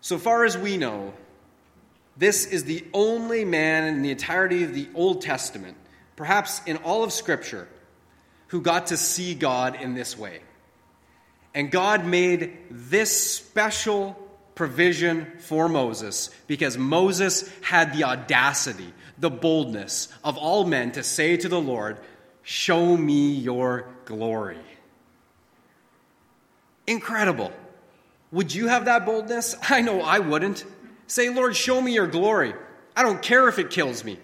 So 0.00 0.18
far 0.18 0.44
as 0.44 0.58
we 0.58 0.76
know, 0.76 1.14
this 2.16 2.46
is 2.46 2.64
the 2.64 2.84
only 2.92 3.44
man 3.44 3.84
in 3.84 4.02
the 4.02 4.10
entirety 4.10 4.64
of 4.64 4.74
the 4.74 4.88
Old 4.94 5.22
Testament, 5.22 5.76
perhaps 6.16 6.60
in 6.66 6.76
all 6.78 7.04
of 7.04 7.12
Scripture, 7.12 7.68
who 8.48 8.60
got 8.60 8.88
to 8.88 8.96
see 8.96 9.34
God 9.34 9.80
in 9.80 9.94
this 9.94 10.18
way. 10.18 10.40
And 11.54 11.70
God 11.70 12.04
made 12.04 12.56
this 12.70 13.34
special 13.34 14.16
provision 14.54 15.26
for 15.38 15.68
Moses 15.68 16.30
because 16.46 16.76
Moses 16.76 17.50
had 17.62 17.94
the 17.94 18.04
audacity, 18.04 18.92
the 19.18 19.30
boldness 19.30 20.08
of 20.24 20.36
all 20.36 20.64
men 20.64 20.92
to 20.92 21.02
say 21.02 21.36
to 21.36 21.48
the 21.48 21.60
Lord, 21.60 21.98
Show 22.42 22.96
me 22.96 23.32
your 23.32 23.86
glory. 24.06 24.58
Incredible. 26.86 27.52
Would 28.32 28.54
you 28.54 28.68
have 28.68 28.86
that 28.86 29.04
boldness? 29.04 29.54
I 29.68 29.82
know 29.82 30.00
I 30.00 30.18
wouldn't. 30.18 30.64
Say, 31.06 31.28
Lord, 31.28 31.54
show 31.54 31.80
me 31.80 31.92
your 31.92 32.06
glory. 32.06 32.54
I 32.96 33.02
don't 33.02 33.22
care 33.22 33.48
if 33.48 33.58
it 33.58 33.70
kills 33.70 34.04
me. 34.04 34.18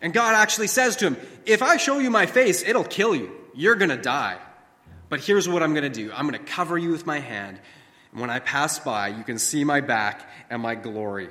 And 0.00 0.12
God 0.12 0.34
actually 0.34 0.66
says 0.66 0.96
to 0.96 1.06
him, 1.06 1.16
If 1.46 1.62
I 1.62 1.76
show 1.76 1.98
you 1.98 2.10
my 2.10 2.26
face, 2.26 2.62
it'll 2.62 2.84
kill 2.84 3.14
you. 3.14 3.32
You're 3.54 3.74
going 3.74 3.90
to 3.90 3.96
die. 3.96 4.38
But 5.08 5.20
here's 5.20 5.48
what 5.48 5.62
I'm 5.62 5.74
going 5.74 5.84
to 5.84 5.90
do 5.90 6.12
I'm 6.12 6.28
going 6.28 6.42
to 6.42 6.50
cover 6.50 6.78
you 6.78 6.90
with 6.90 7.06
my 7.06 7.18
hand. 7.18 7.60
And 8.12 8.20
when 8.20 8.30
I 8.30 8.38
pass 8.38 8.78
by, 8.78 9.08
you 9.08 9.24
can 9.24 9.38
see 9.38 9.64
my 9.64 9.80
back 9.80 10.28
and 10.50 10.62
my 10.62 10.74
glory. 10.74 11.28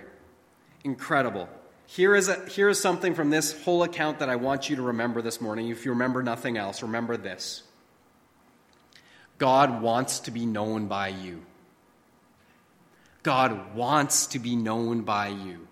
Incredible. 0.84 1.47
Here 1.86 2.15
is, 2.15 2.27
a, 2.27 2.47
here 2.47 2.69
is 2.69 2.79
something 2.79 3.15
from 3.15 3.29
this 3.29 3.63
whole 3.63 3.84
account 3.84 4.19
that 4.19 4.29
I 4.29 4.38
want 4.38 4.69
you 4.69 4.77
to 4.77 4.81
remember 4.81 5.21
this 5.21 5.41
morning. 5.41 5.69
If 5.69 5.84
you 5.84 5.91
remember 5.91 6.23
nothing 6.23 6.57
else, 6.57 6.81
remember 6.81 7.17
this 7.17 7.63
God 9.38 9.81
wants 9.81 10.19
to 10.21 10.31
be 10.31 10.45
known 10.45 10.88
by 10.88 11.10
you. 11.10 11.41
God 13.23 13.75
wants 13.75 14.27
to 14.27 14.39
be 14.39 14.55
known 14.55 15.01
by 15.01 15.29
you. 15.29 15.67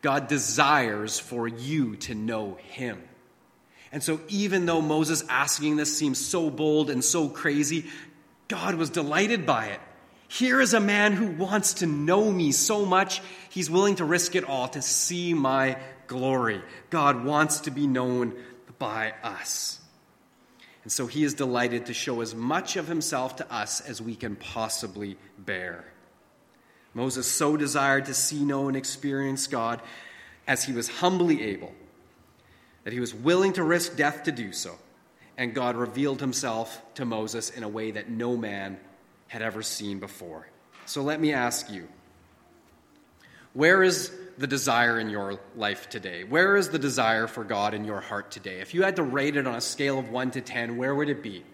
God 0.00 0.28
desires 0.28 1.18
for 1.18 1.48
you 1.48 1.96
to 1.96 2.14
know 2.14 2.56
Him. 2.62 3.02
And 3.90 4.02
so, 4.02 4.20
even 4.28 4.66
though 4.66 4.82
Moses 4.82 5.24
asking 5.28 5.76
this 5.76 5.96
seems 5.96 6.18
so 6.18 6.50
bold 6.50 6.90
and 6.90 7.02
so 7.02 7.28
crazy, 7.28 7.86
God 8.48 8.74
was 8.74 8.90
delighted 8.90 9.46
by 9.46 9.66
it. 9.66 9.80
Here 10.28 10.60
is 10.60 10.74
a 10.74 10.80
man 10.80 11.14
who 11.14 11.28
wants 11.28 11.74
to 11.74 11.86
know 11.86 12.30
me 12.30 12.52
so 12.52 12.84
much, 12.84 13.22
he's 13.48 13.70
willing 13.70 13.96
to 13.96 14.04
risk 14.04 14.34
it 14.34 14.44
all 14.44 14.68
to 14.68 14.82
see 14.82 15.32
my 15.32 15.78
glory. 16.06 16.60
God 16.90 17.24
wants 17.24 17.60
to 17.60 17.70
be 17.70 17.86
known 17.86 18.34
by 18.78 19.14
us. 19.22 19.80
And 20.82 20.92
so 20.92 21.06
he 21.06 21.24
is 21.24 21.34
delighted 21.34 21.86
to 21.86 21.94
show 21.94 22.20
as 22.20 22.34
much 22.34 22.76
of 22.76 22.88
himself 22.88 23.36
to 23.36 23.52
us 23.52 23.80
as 23.80 24.02
we 24.02 24.14
can 24.14 24.36
possibly 24.36 25.16
bear. 25.38 25.84
Moses 26.94 27.26
so 27.26 27.56
desired 27.56 28.06
to 28.06 28.14
see, 28.14 28.42
know, 28.42 28.68
and 28.68 28.76
experience 28.76 29.46
God 29.46 29.80
as 30.46 30.64
he 30.64 30.72
was 30.72 30.88
humbly 30.88 31.42
able 31.42 31.72
that 32.88 32.94
he 32.94 33.00
was 33.00 33.14
willing 33.14 33.52
to 33.52 33.62
risk 33.62 33.98
death 33.98 34.22
to 34.22 34.32
do 34.32 34.50
so. 34.50 34.74
And 35.36 35.52
God 35.52 35.76
revealed 35.76 36.22
himself 36.22 36.80
to 36.94 37.04
Moses 37.04 37.50
in 37.50 37.62
a 37.62 37.68
way 37.68 37.90
that 37.90 38.08
no 38.08 38.34
man 38.34 38.80
had 39.26 39.42
ever 39.42 39.62
seen 39.62 39.98
before. 39.98 40.48
So 40.86 41.02
let 41.02 41.20
me 41.20 41.34
ask 41.34 41.70
you 41.70 41.86
Where 43.52 43.82
is 43.82 44.10
the 44.38 44.46
desire 44.46 44.98
in 44.98 45.10
your 45.10 45.38
life 45.54 45.90
today? 45.90 46.24
Where 46.24 46.56
is 46.56 46.70
the 46.70 46.78
desire 46.78 47.26
for 47.26 47.44
God 47.44 47.74
in 47.74 47.84
your 47.84 48.00
heart 48.00 48.30
today? 48.30 48.62
If 48.62 48.72
you 48.72 48.84
had 48.84 48.96
to 48.96 49.02
rate 49.02 49.36
it 49.36 49.46
on 49.46 49.54
a 49.54 49.60
scale 49.60 49.98
of 49.98 50.08
1 50.08 50.30
to 50.30 50.40
10, 50.40 50.78
where 50.78 50.94
would 50.94 51.10
it 51.10 51.22
be? 51.22 51.44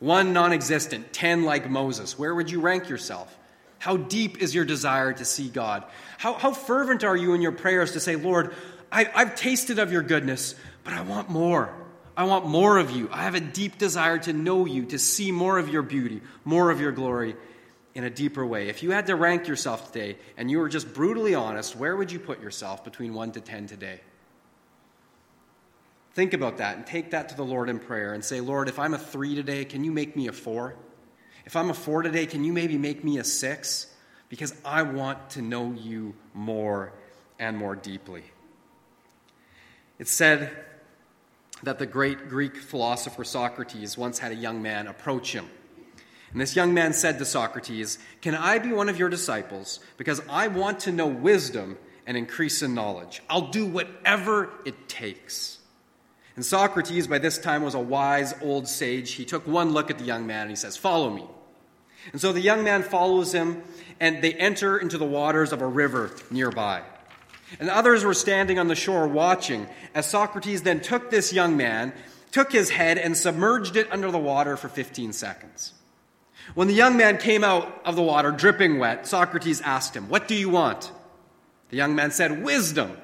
1 0.00 0.34
non 0.34 0.52
existent, 0.52 1.14
10 1.14 1.44
like 1.44 1.70
Moses. 1.70 2.18
Where 2.18 2.34
would 2.34 2.50
you 2.50 2.60
rank 2.60 2.90
yourself? 2.90 3.34
How 3.78 3.96
deep 3.96 4.42
is 4.42 4.54
your 4.54 4.66
desire 4.66 5.14
to 5.14 5.24
see 5.24 5.48
God? 5.48 5.84
How, 6.18 6.34
how 6.34 6.52
fervent 6.52 7.02
are 7.02 7.16
you 7.16 7.32
in 7.32 7.40
your 7.40 7.52
prayers 7.52 7.92
to 7.92 8.00
say, 8.00 8.16
Lord, 8.16 8.54
I, 8.92 9.10
I've 9.14 9.34
tasted 9.36 9.78
of 9.78 9.90
your 9.90 10.02
goodness, 10.02 10.54
but 10.84 10.94
I 10.94 11.02
want 11.02 11.30
more. 11.30 11.74
I 12.16 12.24
want 12.24 12.46
more 12.46 12.78
of 12.78 12.90
you. 12.90 13.08
I 13.10 13.22
have 13.22 13.34
a 13.34 13.40
deep 13.40 13.78
desire 13.78 14.18
to 14.18 14.32
know 14.32 14.66
you, 14.66 14.86
to 14.86 14.98
see 14.98 15.32
more 15.32 15.58
of 15.58 15.68
your 15.68 15.82
beauty, 15.82 16.20
more 16.44 16.70
of 16.70 16.80
your 16.80 16.92
glory 16.92 17.36
in 17.94 18.04
a 18.04 18.10
deeper 18.10 18.44
way. 18.44 18.68
If 18.68 18.82
you 18.82 18.90
had 18.90 19.06
to 19.06 19.16
rank 19.16 19.48
yourself 19.48 19.92
today 19.92 20.18
and 20.36 20.50
you 20.50 20.58
were 20.58 20.68
just 20.68 20.92
brutally 20.92 21.34
honest, 21.34 21.76
where 21.76 21.96
would 21.96 22.12
you 22.12 22.18
put 22.18 22.40
yourself 22.42 22.84
between 22.84 23.14
1 23.14 23.32
to 23.32 23.40
10 23.40 23.66
today? 23.66 24.00
Think 26.14 26.34
about 26.34 26.58
that 26.58 26.76
and 26.76 26.86
take 26.86 27.12
that 27.12 27.30
to 27.30 27.36
the 27.36 27.44
Lord 27.44 27.70
in 27.70 27.78
prayer 27.78 28.12
and 28.12 28.22
say, 28.22 28.40
Lord, 28.40 28.68
if 28.68 28.78
I'm 28.78 28.92
a 28.92 28.98
3 28.98 29.34
today, 29.34 29.64
can 29.64 29.84
you 29.84 29.92
make 29.92 30.14
me 30.14 30.28
a 30.28 30.32
4? 30.32 30.76
If 31.46 31.56
I'm 31.56 31.70
a 31.70 31.74
4 31.74 32.02
today, 32.02 32.26
can 32.26 32.44
you 32.44 32.52
maybe 32.52 32.76
make 32.76 33.02
me 33.02 33.18
a 33.18 33.24
6? 33.24 33.86
Because 34.28 34.54
I 34.64 34.82
want 34.82 35.30
to 35.30 35.42
know 35.42 35.72
you 35.72 36.14
more 36.34 36.92
and 37.38 37.56
more 37.56 37.74
deeply. 37.74 38.24
It 39.98 40.08
said 40.08 40.50
that 41.62 41.78
the 41.78 41.86
great 41.86 42.28
Greek 42.28 42.56
philosopher 42.56 43.24
Socrates 43.24 43.96
once 43.96 44.18
had 44.18 44.32
a 44.32 44.36
young 44.36 44.62
man 44.62 44.86
approach 44.86 45.32
him 45.32 45.48
and 46.32 46.40
this 46.40 46.56
young 46.56 46.72
man 46.72 46.94
said 46.94 47.18
to 47.18 47.24
Socrates, 47.24 47.98
Can 48.22 48.34
I 48.34 48.58
be 48.58 48.72
one 48.72 48.88
of 48.88 48.98
your 48.98 49.10
disciples? 49.10 49.80
Because 49.98 50.20
I 50.28 50.48
want 50.48 50.80
to 50.80 50.92
know 50.92 51.06
wisdom 51.06 51.76
and 52.06 52.16
increase 52.16 52.62
in 52.62 52.74
knowledge. 52.74 53.22
I'll 53.28 53.48
do 53.48 53.66
whatever 53.66 54.50
it 54.64 54.88
takes. 54.88 55.58
And 56.34 56.44
Socrates, 56.44 57.06
by 57.06 57.18
this 57.18 57.38
time, 57.38 57.62
was 57.62 57.74
a 57.74 57.80
wise 57.80 58.34
old 58.40 58.66
sage. 58.66 59.12
He 59.12 59.26
took 59.26 59.46
one 59.46 59.72
look 59.72 59.90
at 59.90 59.98
the 59.98 60.04
young 60.04 60.26
man 60.26 60.42
and 60.42 60.50
he 60.50 60.56
says, 60.56 60.76
Follow 60.76 61.10
me. 61.10 61.26
And 62.12 62.20
so 62.20 62.32
the 62.32 62.40
young 62.40 62.64
man 62.64 62.82
follows 62.82 63.32
him, 63.32 63.62
and 64.00 64.22
they 64.22 64.32
enter 64.32 64.76
into 64.78 64.98
the 64.98 65.04
waters 65.04 65.52
of 65.52 65.60
a 65.60 65.66
river 65.66 66.10
nearby. 66.30 66.82
And 67.60 67.68
others 67.68 68.04
were 68.04 68.14
standing 68.14 68.58
on 68.58 68.68
the 68.68 68.74
shore 68.74 69.06
watching 69.06 69.66
as 69.94 70.06
Socrates 70.06 70.62
then 70.62 70.80
took 70.80 71.10
this 71.10 71.32
young 71.32 71.56
man, 71.56 71.92
took 72.30 72.52
his 72.52 72.70
head, 72.70 72.98
and 72.98 73.16
submerged 73.16 73.76
it 73.76 73.90
under 73.92 74.10
the 74.10 74.18
water 74.18 74.56
for 74.56 74.68
15 74.68 75.12
seconds. 75.12 75.74
When 76.54 76.68
the 76.68 76.74
young 76.74 76.96
man 76.96 77.18
came 77.18 77.44
out 77.44 77.82
of 77.84 77.96
the 77.96 78.02
water, 78.02 78.30
dripping 78.32 78.78
wet, 78.78 79.06
Socrates 79.06 79.60
asked 79.60 79.96
him, 79.96 80.08
What 80.08 80.28
do 80.28 80.34
you 80.34 80.48
want? 80.48 80.90
The 81.70 81.76
young 81.76 81.94
man 81.94 82.10
said, 82.10 82.42
Wisdom. 82.42 82.96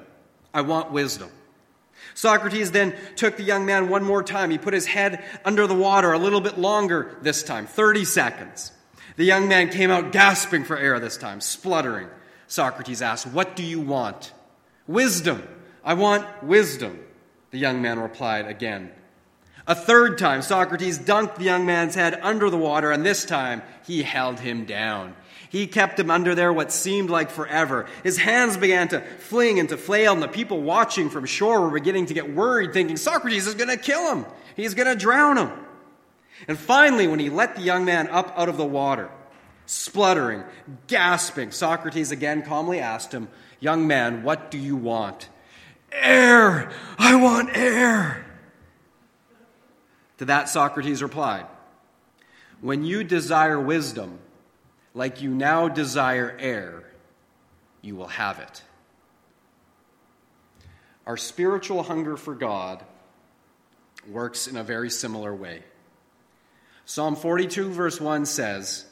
I 0.53 0.61
want 0.61 0.91
wisdom. 0.91 1.29
Socrates 2.15 2.71
then 2.71 2.95
took 3.15 3.37
the 3.37 3.43
young 3.43 3.65
man 3.65 3.89
one 3.89 4.03
more 4.03 4.23
time. 4.23 4.49
He 4.49 4.57
put 4.57 4.73
his 4.73 4.87
head 4.87 5.23
under 5.45 5.67
the 5.67 5.75
water 5.75 6.11
a 6.11 6.17
little 6.17 6.41
bit 6.41 6.57
longer 6.57 7.17
this 7.21 7.43
time, 7.43 7.67
30 7.67 8.05
seconds. 8.05 8.71
The 9.15 9.25
young 9.25 9.47
man 9.47 9.69
came 9.69 9.91
out 9.91 10.11
gasping 10.11 10.63
for 10.63 10.77
air 10.77 10.99
this 10.99 11.17
time, 11.17 11.41
spluttering. 11.41 12.07
Socrates 12.47 13.01
asked, 13.01 13.27
What 13.27 13.55
do 13.55 13.63
you 13.63 13.79
want? 13.79 14.33
Wisdom. 14.89 15.47
I 15.83 15.93
want 15.93 16.25
wisdom. 16.41 16.99
The 17.51 17.59
young 17.59 17.79
man 17.79 17.99
replied 17.99 18.47
again, 18.47 18.91
a 19.67 19.75
third 19.75 20.17
time, 20.17 20.41
Socrates 20.41 20.97
dunked 20.97 21.35
the 21.35 21.43
young 21.43 21.63
man's 21.67 21.93
head 21.93 22.19
under 22.23 22.49
the 22.49 22.57
water, 22.57 22.91
and 22.91 23.05
this 23.05 23.23
time 23.23 23.61
he 23.85 24.01
held 24.01 24.39
him 24.39 24.65
down. 24.65 25.15
He 25.51 25.67
kept 25.67 25.99
him 25.99 26.09
under 26.09 26.33
there 26.33 26.51
what 26.51 26.71
seemed 26.71 27.11
like 27.11 27.29
forever. 27.29 27.85
His 28.01 28.17
hands 28.17 28.57
began 28.57 28.87
to 28.87 29.01
fling 29.01 29.59
and 29.59 29.69
to 29.69 29.77
flail, 29.77 30.13
and 30.13 30.23
the 30.23 30.27
people 30.27 30.59
watching 30.59 31.11
from 31.11 31.27
shore 31.27 31.61
were 31.61 31.69
beginning 31.69 32.07
to 32.07 32.15
get 32.15 32.33
worried, 32.33 32.73
thinking 32.73 32.97
Socrates 32.97 33.45
is 33.45 33.53
going 33.53 33.69
to 33.69 33.77
kill 33.77 34.15
him. 34.15 34.25
He's 34.55 34.73
going 34.73 34.87
to 34.87 34.95
drown 34.95 35.37
him. 35.37 35.51
And 36.47 36.57
finally, 36.57 37.07
when 37.07 37.19
he 37.19 37.29
let 37.29 37.55
the 37.55 37.61
young 37.61 37.85
man 37.85 38.07
up 38.07 38.33
out 38.35 38.49
of 38.49 38.57
the 38.57 38.65
water, 38.65 39.11
spluttering, 39.69 40.43
gasping, 40.87 41.51
Socrates 41.51 42.09
again 42.09 42.41
calmly 42.41 42.79
asked 42.79 43.11
him, 43.11 43.27
Young 43.59 43.85
man, 43.85 44.23
what 44.23 44.49
do 44.49 44.57
you 44.57 44.75
want? 44.75 45.29
Air! 45.91 46.71
I 46.97 47.15
want 47.17 47.55
air! 47.55 48.25
To 50.17 50.25
that, 50.25 50.49
Socrates 50.49 51.03
replied, 51.03 51.45
When 52.61 52.83
you 52.83 53.03
desire 53.03 53.59
wisdom, 53.59 54.17
like 54.95 55.21
you 55.21 55.29
now 55.29 55.67
desire 55.67 56.35
air, 56.39 56.83
you 57.83 57.95
will 57.95 58.07
have 58.07 58.39
it. 58.39 58.63
Our 61.05 61.15
spiritual 61.15 61.83
hunger 61.83 62.17
for 62.17 62.33
God 62.33 62.83
works 64.07 64.47
in 64.47 64.57
a 64.57 64.63
very 64.63 64.89
similar 64.89 65.35
way. 65.35 65.61
Psalm 66.85 67.15
42, 67.15 67.69
verse 67.69 68.01
1 68.01 68.25
says, 68.25 68.88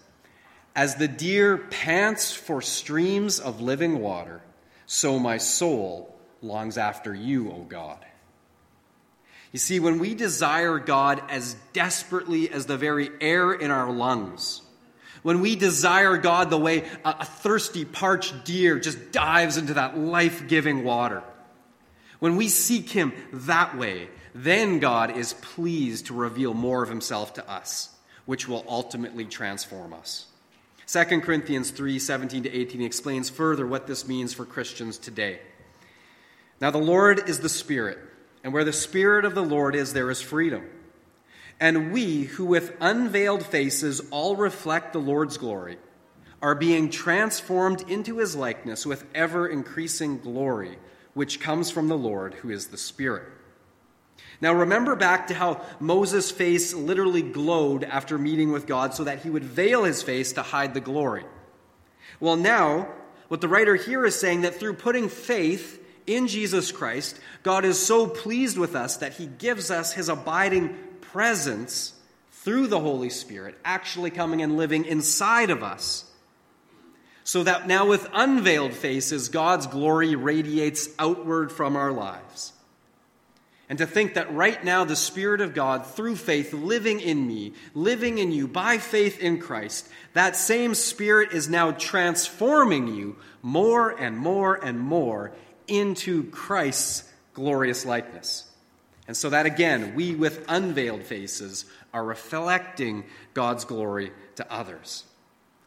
As 0.77 0.93
the 0.93 1.07
deer 1.07 1.57
pants 1.57 2.35
for 2.35 2.61
streams 2.61 3.39
of 3.39 3.61
living 3.61 3.99
water, 3.99 4.43
so 4.85 5.17
my 5.17 5.39
soul 5.39 6.15
longs 6.43 6.77
after 6.77 7.15
you, 7.15 7.51
O 7.51 7.65
God. 7.67 7.97
You 9.51 9.57
see, 9.57 9.79
when 9.79 9.97
we 9.97 10.13
desire 10.13 10.77
God 10.77 11.23
as 11.29 11.55
desperately 11.73 12.51
as 12.51 12.67
the 12.67 12.77
very 12.77 13.09
air 13.19 13.53
in 13.53 13.71
our 13.71 13.91
lungs, 13.91 14.61
when 15.23 15.41
we 15.41 15.55
desire 15.55 16.15
God 16.15 16.51
the 16.51 16.59
way 16.59 16.85
a, 17.03 17.25
thirsty, 17.25 17.83
parched 17.83 18.45
deer 18.45 18.79
just 18.79 19.11
dives 19.11 19.57
into 19.57 19.73
that 19.73 19.97
life 19.97 20.47
giving 20.47 20.83
water, 20.83 21.23
when 22.19 22.35
we 22.35 22.49
seek 22.49 22.91
Him 22.91 23.13
that 23.33 23.75
way, 23.75 24.09
then 24.35 24.77
God 24.77 25.17
is 25.17 25.33
pleased 25.33 26.05
to 26.05 26.13
reveal 26.13 26.53
more 26.53 26.83
of 26.83 26.89
Himself 26.89 27.33
to 27.33 27.49
us, 27.49 27.89
which 28.27 28.47
will 28.47 28.63
ultimately 28.67 29.25
transform 29.25 29.91
us. 29.91 30.26
2 30.87 31.03
Corinthians 31.21 31.71
3 31.71 31.99
17 31.99 32.43
to 32.43 32.53
18 32.53 32.81
explains 32.81 33.29
further 33.29 33.67
what 33.67 33.87
this 33.87 34.07
means 34.07 34.33
for 34.33 34.45
Christians 34.45 34.97
today. 34.97 35.39
Now, 36.61 36.71
the 36.71 36.77
Lord 36.77 37.29
is 37.29 37.41
the 37.41 37.49
Spirit. 37.49 37.99
And 38.43 38.53
where 38.53 38.63
the 38.63 38.73
Spirit 38.73 39.25
of 39.25 39.35
the 39.35 39.43
Lord 39.43 39.75
is, 39.75 39.91
there 39.91 40.09
is 40.09 40.21
freedom. 40.21 40.63
And 41.59 41.91
we, 41.91 42.23
who 42.23 42.45
with 42.45 42.77
unveiled 42.79 43.45
faces 43.45 43.99
all 44.11 44.35
reflect 44.35 44.93
the 44.93 44.99
Lord's 44.99 45.37
glory, 45.37 45.77
are 46.41 46.55
being 46.55 46.89
transformed 46.89 47.81
into 47.89 48.19
his 48.19 48.35
likeness 48.35 48.85
with 48.85 49.03
ever 49.13 49.47
increasing 49.47 50.19
glory, 50.19 50.77
which 51.13 51.41
comes 51.41 51.69
from 51.69 51.89
the 51.89 51.97
Lord, 51.97 52.35
who 52.35 52.49
is 52.49 52.67
the 52.67 52.77
Spirit. 52.77 53.23
Now, 54.39 54.53
remember 54.53 54.95
back 54.95 55.27
to 55.27 55.33
how 55.33 55.61
Moses' 55.79 56.29
face 56.29 56.73
literally 56.73 57.23
glowed 57.23 57.83
after 57.83 58.17
meeting 58.17 58.51
with 58.51 58.67
God 58.67 58.93
so 58.93 59.03
that 59.03 59.23
he 59.23 59.29
would 59.29 59.43
veil 59.43 59.83
his 59.83 60.03
face 60.03 60.33
to 60.33 60.43
hide 60.43 60.73
the 60.73 60.79
glory. 60.79 61.25
Well, 62.19 62.35
now, 62.35 62.89
what 63.27 63.41
the 63.41 63.47
writer 63.47 63.75
here 63.75 64.05
is 64.05 64.19
saying 64.19 64.41
that 64.41 64.55
through 64.55 64.75
putting 64.75 65.09
faith 65.09 65.83
in 66.05 66.27
Jesus 66.27 66.71
Christ, 66.71 67.19
God 67.43 67.65
is 67.65 67.83
so 67.83 68.07
pleased 68.07 68.57
with 68.57 68.75
us 68.75 68.97
that 68.97 69.13
he 69.13 69.25
gives 69.25 69.71
us 69.71 69.93
his 69.93 70.07
abiding 70.07 70.75
presence 71.01 71.93
through 72.31 72.67
the 72.67 72.79
Holy 72.79 73.09
Spirit, 73.09 73.57
actually 73.65 74.11
coming 74.11 74.41
and 74.41 74.55
living 74.55 74.85
inside 74.85 75.49
of 75.49 75.63
us. 75.63 76.05
So 77.23 77.43
that 77.43 77.67
now, 77.67 77.87
with 77.87 78.07
unveiled 78.13 78.73
faces, 78.73 79.27
God's 79.27 79.67
glory 79.67 80.15
radiates 80.15 80.87
outward 80.97 81.51
from 81.51 81.75
our 81.75 81.91
lives. 81.91 82.53
And 83.69 83.79
to 83.79 83.85
think 83.85 84.13
that 84.13 84.33
right 84.33 84.63
now, 84.63 84.85
the 84.85 84.95
Spirit 84.95 85.41
of 85.41 85.53
God, 85.53 85.85
through 85.85 86.15
faith, 86.15 86.53
living 86.53 87.01
in 87.01 87.27
me, 87.27 87.53
living 87.73 88.17
in 88.17 88.31
you 88.31 88.47
by 88.47 88.77
faith 88.77 89.19
in 89.19 89.39
Christ, 89.39 89.89
that 90.13 90.37
same 90.37 90.73
Spirit 90.73 91.33
is 91.33 91.49
now 91.49 91.71
transforming 91.71 92.87
you 92.87 93.17
more 93.41 93.89
and 93.89 94.17
more 94.17 94.55
and 94.55 94.79
more 94.79 95.33
into 95.67 96.23
Christ's 96.31 97.11
glorious 97.33 97.85
likeness. 97.85 98.49
And 99.05 99.17
so 99.17 99.29
that 99.29 99.45
again, 99.45 99.95
we 99.95 100.15
with 100.15 100.45
unveiled 100.47 101.03
faces 101.03 101.65
are 101.93 102.03
reflecting 102.03 103.03
God's 103.33 103.65
glory 103.65 104.11
to 104.35 104.51
others. 104.51 105.03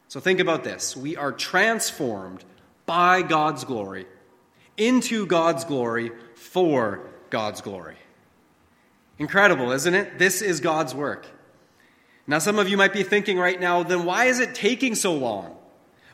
So 0.09 0.21
think 0.21 0.41
about 0.41 0.65
this. 0.65 0.97
We 0.97 1.17
are 1.17 1.33
transformed 1.33 2.45
by 2.87 3.23
God's 3.23 3.65
glory 3.65 4.07
into 4.77 5.27
God's 5.27 5.65
glory 5.65 6.11
for 6.35 7.10
God's 7.31 7.61
glory. 7.61 7.97
Incredible, 9.19 9.73
isn't 9.73 9.95
it? 9.95 10.19
This 10.19 10.43
is 10.43 10.61
God's 10.61 10.95
work. 10.95 11.27
Now, 12.27 12.39
some 12.39 12.59
of 12.59 12.69
you 12.69 12.77
might 12.77 12.93
be 12.93 13.03
thinking 13.03 13.39
right 13.39 13.61
now, 13.61 13.83
then 13.83 14.05
why 14.05 14.27
is 14.27 14.41
it 14.41 14.55
taking 14.55 14.95
so 14.95 15.15
long? 15.15 15.57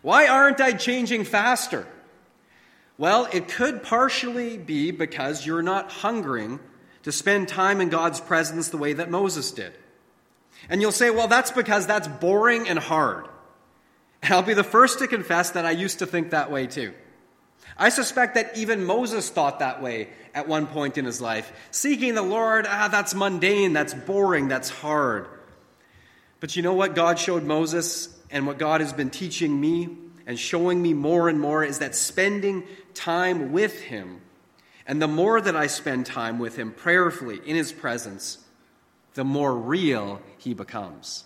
Why 0.02 0.28
aren't 0.28 0.60
I 0.60 0.72
changing 0.72 1.24
faster? 1.24 1.86
Well, 2.98 3.28
it 3.32 3.48
could 3.48 3.82
partially 3.82 4.56
be 4.56 4.90
because 4.90 5.44
you're 5.44 5.62
not 5.62 5.90
hungering 5.90 6.60
to 7.02 7.12
spend 7.12 7.48
time 7.48 7.80
in 7.80 7.88
God's 7.88 8.20
presence 8.20 8.68
the 8.68 8.78
way 8.78 8.94
that 8.94 9.10
Moses 9.10 9.52
did. 9.52 9.72
And 10.68 10.80
you'll 10.80 10.92
say, 10.92 11.10
well, 11.10 11.28
that's 11.28 11.50
because 11.50 11.86
that's 11.86 12.08
boring 12.08 12.68
and 12.68 12.78
hard. 12.78 13.26
And 14.22 14.32
I'll 14.32 14.42
be 14.42 14.54
the 14.54 14.64
first 14.64 14.98
to 15.00 15.06
confess 15.06 15.50
that 15.50 15.66
I 15.66 15.72
used 15.72 15.98
to 16.00 16.06
think 16.06 16.30
that 16.30 16.50
way 16.50 16.66
too. 16.66 16.94
I 17.78 17.90
suspect 17.90 18.34
that 18.34 18.56
even 18.56 18.84
Moses 18.84 19.28
thought 19.28 19.58
that 19.58 19.82
way 19.82 20.08
at 20.34 20.48
one 20.48 20.66
point 20.66 20.96
in 20.96 21.04
his 21.04 21.20
life. 21.20 21.52
Seeking 21.70 22.14
the 22.14 22.22
Lord, 22.22 22.66
ah, 22.68 22.88
that's 22.88 23.14
mundane, 23.14 23.72
that's 23.72 23.92
boring, 23.92 24.48
that's 24.48 24.70
hard. 24.70 25.28
But 26.40 26.56
you 26.56 26.62
know 26.62 26.74
what 26.74 26.94
God 26.94 27.18
showed 27.18 27.42
Moses 27.42 28.08
and 28.30 28.46
what 28.46 28.58
God 28.58 28.80
has 28.80 28.92
been 28.92 29.10
teaching 29.10 29.60
me 29.60 29.88
and 30.26 30.38
showing 30.38 30.82
me 30.82 30.92
more 30.92 31.28
and 31.28 31.40
more 31.40 31.62
is 31.64 31.78
that 31.78 31.94
spending 31.94 32.64
time 32.94 33.52
with 33.52 33.80
Him, 33.80 34.20
and 34.86 35.00
the 35.00 35.08
more 35.08 35.40
that 35.40 35.54
I 35.54 35.66
spend 35.68 36.06
time 36.06 36.38
with 36.38 36.56
Him 36.56 36.72
prayerfully 36.72 37.40
in 37.44 37.56
His 37.56 37.72
presence, 37.72 38.38
the 39.14 39.24
more 39.24 39.54
real 39.56 40.20
He 40.38 40.54
becomes. 40.54 41.24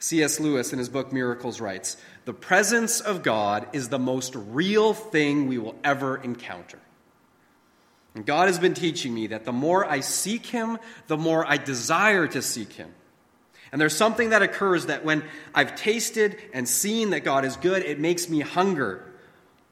C.S. 0.00 0.38
Lewis, 0.38 0.72
in 0.72 0.78
his 0.78 0.88
book 0.88 1.12
Miracles, 1.12 1.60
writes 1.60 1.96
The 2.24 2.34
presence 2.34 3.00
of 3.00 3.22
God 3.22 3.66
is 3.72 3.88
the 3.88 3.98
most 3.98 4.34
real 4.34 4.94
thing 4.94 5.48
we 5.48 5.58
will 5.58 5.74
ever 5.82 6.16
encounter. 6.16 6.78
And 8.14 8.24
God 8.24 8.48
has 8.48 8.58
been 8.58 8.74
teaching 8.74 9.12
me 9.14 9.28
that 9.28 9.44
the 9.44 9.52
more 9.52 9.84
I 9.84 10.00
seek 10.00 10.46
Him, 10.46 10.78
the 11.06 11.16
more 11.16 11.44
I 11.46 11.56
desire 11.56 12.26
to 12.28 12.42
seek 12.42 12.72
Him. 12.72 12.92
And 13.70 13.80
there's 13.80 13.96
something 13.96 14.30
that 14.30 14.42
occurs 14.42 14.86
that 14.86 15.04
when 15.04 15.22
I've 15.54 15.76
tasted 15.76 16.36
and 16.52 16.68
seen 16.68 17.10
that 17.10 17.20
God 17.20 17.44
is 17.44 17.56
good, 17.56 17.82
it 17.82 18.00
makes 18.00 18.28
me 18.28 18.40
hunger 18.40 19.04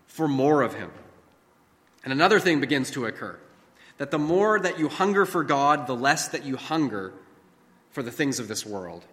for 0.06 0.28
more 0.28 0.62
of 0.62 0.74
Him. 0.74 0.90
And 2.04 2.12
another 2.12 2.38
thing 2.38 2.60
begins 2.60 2.90
to 2.92 3.06
occur 3.06 3.38
that 3.98 4.10
the 4.10 4.18
more 4.18 4.60
that 4.60 4.78
you 4.78 4.88
hunger 4.88 5.24
for 5.24 5.42
God, 5.42 5.86
the 5.86 5.96
less 5.96 6.28
that 6.28 6.44
you 6.44 6.56
hunger 6.56 7.14
for 7.90 8.02
the 8.02 8.12
things 8.12 8.38
of 8.38 8.46
this 8.46 8.66
world. 8.66 9.04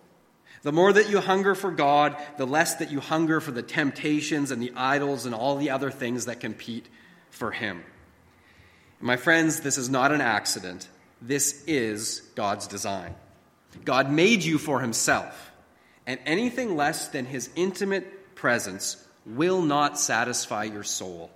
The 0.63 0.71
more 0.71 0.93
that 0.93 1.09
you 1.09 1.19
hunger 1.19 1.55
for 1.55 1.71
God, 1.71 2.15
the 2.37 2.47
less 2.47 2.75
that 2.75 2.89
you 2.89 3.01
hunger 3.01 3.41
for 3.41 3.51
the 3.51 3.61
temptations 3.61 4.49
and 4.49 4.61
the 4.61 4.71
idols 4.75 5.25
and 5.25 5.35
all 5.35 5.57
the 5.57 5.69
other 5.69 5.91
things 5.91 6.25
that 6.25 6.39
compete 6.39 6.87
for 7.29 7.51
Him. 7.51 7.83
My 9.01 9.17
friends, 9.17 9.59
this 9.59 9.77
is 9.77 9.89
not 9.89 10.13
an 10.13 10.21
accident. 10.21 10.87
This 11.21 11.63
is 11.67 12.21
God's 12.35 12.67
design. 12.67 13.13
God 13.83 14.09
made 14.09 14.43
you 14.43 14.57
for 14.57 14.79
Himself, 14.79 15.51
and 16.07 16.19
anything 16.25 16.77
less 16.77 17.09
than 17.09 17.25
His 17.25 17.49
intimate 17.55 18.35
presence 18.35 19.05
will 19.25 19.61
not 19.61 19.99
satisfy 19.99 20.63
your 20.63 20.83
soul. 20.83 21.29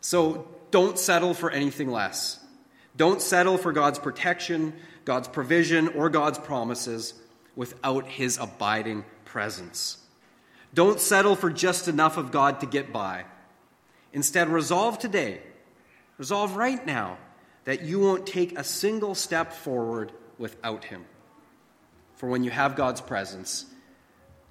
So 0.00 0.48
don't 0.70 0.98
settle 0.98 1.34
for 1.34 1.50
anything 1.50 1.90
less. 1.90 2.38
Don't 2.96 3.20
settle 3.20 3.58
for 3.58 3.72
God's 3.72 3.98
protection, 3.98 4.74
God's 5.04 5.28
provision, 5.28 5.88
or 5.88 6.08
God's 6.10 6.38
promises 6.38 7.14
without 7.60 8.06
his 8.06 8.38
abiding 8.38 9.04
presence. 9.26 9.98
Don't 10.72 10.98
settle 10.98 11.36
for 11.36 11.50
just 11.50 11.88
enough 11.88 12.16
of 12.16 12.30
God 12.30 12.60
to 12.60 12.66
get 12.66 12.90
by. 12.90 13.24
Instead, 14.14 14.48
resolve 14.48 14.98
today, 14.98 15.42
resolve 16.16 16.56
right 16.56 16.86
now, 16.86 17.18
that 17.64 17.82
you 17.82 18.00
won't 18.00 18.26
take 18.26 18.58
a 18.58 18.64
single 18.64 19.14
step 19.14 19.52
forward 19.52 20.10
without 20.38 20.84
him. 20.84 21.04
For 22.14 22.30
when 22.30 22.44
you 22.44 22.50
have 22.50 22.76
God's 22.76 23.02
presence, 23.02 23.66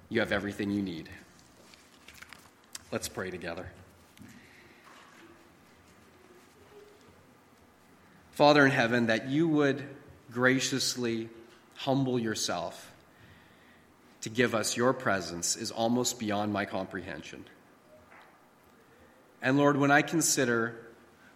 you 0.08 0.20
have 0.20 0.30
everything 0.30 0.70
you 0.70 0.80
need. 0.80 1.08
Let's 2.92 3.08
pray 3.08 3.32
together. 3.32 3.72
Father 8.30 8.64
in 8.64 8.70
heaven, 8.70 9.08
that 9.08 9.28
you 9.28 9.48
would 9.48 9.82
graciously 10.30 11.28
humble 11.74 12.16
yourself 12.16 12.89
to 14.22 14.28
give 14.28 14.54
us 14.54 14.76
your 14.76 14.92
presence 14.92 15.56
is 15.56 15.70
almost 15.70 16.18
beyond 16.18 16.52
my 16.52 16.64
comprehension. 16.64 17.44
And 19.42 19.56
Lord, 19.56 19.76
when 19.76 19.90
I 19.90 20.02
consider 20.02 20.76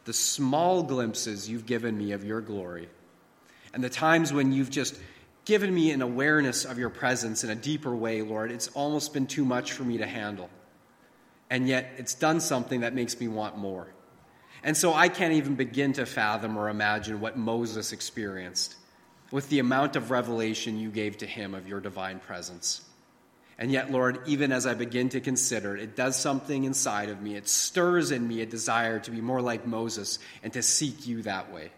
the 0.05 0.13
small 0.13 0.83
glimpses 0.83 1.49
you've 1.49 1.67
given 1.67 1.97
me 1.97 2.13
of 2.13 2.25
your 2.25 2.41
glory, 2.41 2.89
and 3.73 3.83
the 3.83 3.91
times 3.91 4.33
when 4.33 4.53
you've 4.53 4.71
just 4.71 4.99
given 5.45 5.75
me 5.75 5.91
an 5.91 6.03
awareness 6.03 6.65
of 6.65 6.79
your 6.79 6.91
presence 6.91 7.45
in 7.45 7.51
a 7.51 7.55
deeper 7.55 7.95
way, 7.95 8.23
Lord, 8.23 8.51
it's 8.51 8.69
almost 8.69 9.13
been 9.13 9.27
too 9.27 9.45
much 9.45 9.73
for 9.73 9.83
me 9.83 9.99
to 9.99 10.07
handle. 10.07 10.51
And 11.51 11.69
yet, 11.69 11.93
it's 11.99 12.15
done 12.15 12.41
something 12.41 12.81
that 12.81 12.95
makes 12.95 13.19
me 13.19 13.29
want 13.29 13.57
more. 13.57 13.89
And 14.63 14.77
so 14.77 14.95
I 14.95 15.09
can't 15.09 15.35
even 15.35 15.57
begin 15.57 15.93
to 15.95 16.07
fathom 16.07 16.57
or 16.57 16.69
imagine 16.69 17.21
what 17.21 17.37
Moses 17.37 17.93
experienced 17.93 18.77
with 19.35 19.49
the 19.49 19.59
amount 19.59 19.97
of 19.97 20.13
revelation 20.13 20.79
you 20.79 20.93
gave 20.93 21.17
to 21.17 21.27
him 21.27 21.57
of 21.57 21.67
your 21.67 21.81
divine 21.81 22.21
presence. 22.21 22.83
And 23.59 23.69
yet, 23.73 23.91
Lord, 23.91 24.21
even 24.27 24.53
as 24.53 24.65
I 24.65 24.75
begin 24.75 25.09
to 25.09 25.21
consider 25.21 25.77
it, 25.77 25.83
it 25.83 25.97
does 25.97 26.15
something 26.15 26.63
inside 26.63 27.09
of 27.09 27.21
me. 27.21 27.35
It 27.35 27.49
stirs 27.49 28.13
in 28.13 28.29
me 28.29 28.43
a 28.43 28.47
desire 28.47 29.01
to 29.01 29.11
be 29.11 29.21
more 29.21 29.41
like 29.41 29.67
Moses 29.67 30.21
and 30.45 30.53
to 30.53 30.63
seek 30.63 31.09
you 31.09 31.23
that 31.23 31.53
way. 31.53 31.73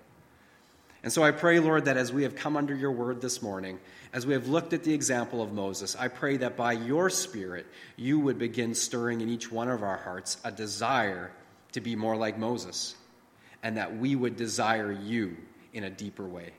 And 1.03 1.11
so 1.11 1.23
I 1.23 1.31
pray, 1.31 1.59
Lord, 1.59 1.87
that 1.87 1.97
as 1.97 2.13
we 2.13 2.25
have 2.25 2.37
come 2.37 2.59
under 2.59 2.75
your 2.75 2.93
word 2.93 3.23
this 3.23 3.41
morning, 3.41 3.79
as 4.13 4.27
we 4.27 4.35
have 4.35 4.49
looked 4.49 4.75
at 4.75 4.85
the 4.85 4.93
example 4.93 5.41
of 5.41 5.55
Moses, 5.55 5.97
I 5.97 6.09
pray 6.09 6.37
that 6.37 6.59
by 6.59 6.73
your 6.75 7.09
Spirit, 7.09 7.65
you 7.97 8.21
would 8.21 8.39
begin 8.39 8.75
stirring 8.75 9.23
in 9.23 9.31
each 9.31 9.51
one 9.51 9.71
of 9.71 9.83
our 9.83 9.97
hearts 9.97 10.37
a 10.45 10.53
desire 10.53 11.33
to 11.73 11.81
be 11.81 11.97
more 11.97 12.19
like 12.19 12.37
Moses, 12.37 12.95
and 13.63 13.79
that 13.79 13.97
we 13.97 14.15
would 14.15 14.37
desire 14.37 14.93
you 14.93 15.39
in 15.73 15.85
a 15.85 15.91
deeper 15.91 16.27
way. 16.27 16.53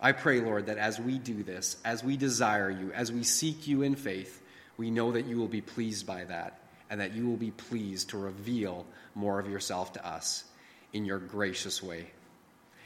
I 0.00 0.12
pray, 0.12 0.40
Lord, 0.40 0.66
that 0.66 0.78
as 0.78 1.00
we 1.00 1.18
do 1.18 1.42
this, 1.42 1.76
as 1.84 2.04
we 2.04 2.16
desire 2.16 2.70
you, 2.70 2.92
as 2.92 3.10
we 3.10 3.24
seek 3.24 3.66
you 3.66 3.82
in 3.82 3.96
faith, 3.96 4.42
we 4.76 4.90
know 4.90 5.12
that 5.12 5.26
you 5.26 5.36
will 5.36 5.48
be 5.48 5.60
pleased 5.60 6.06
by 6.06 6.24
that 6.24 6.60
and 6.88 7.00
that 7.00 7.14
you 7.14 7.26
will 7.26 7.36
be 7.36 7.50
pleased 7.50 8.10
to 8.10 8.18
reveal 8.18 8.86
more 9.14 9.40
of 9.40 9.50
yourself 9.50 9.92
to 9.94 10.06
us 10.06 10.44
in 10.92 11.04
your 11.04 11.18
gracious 11.18 11.82
way. 11.82 12.10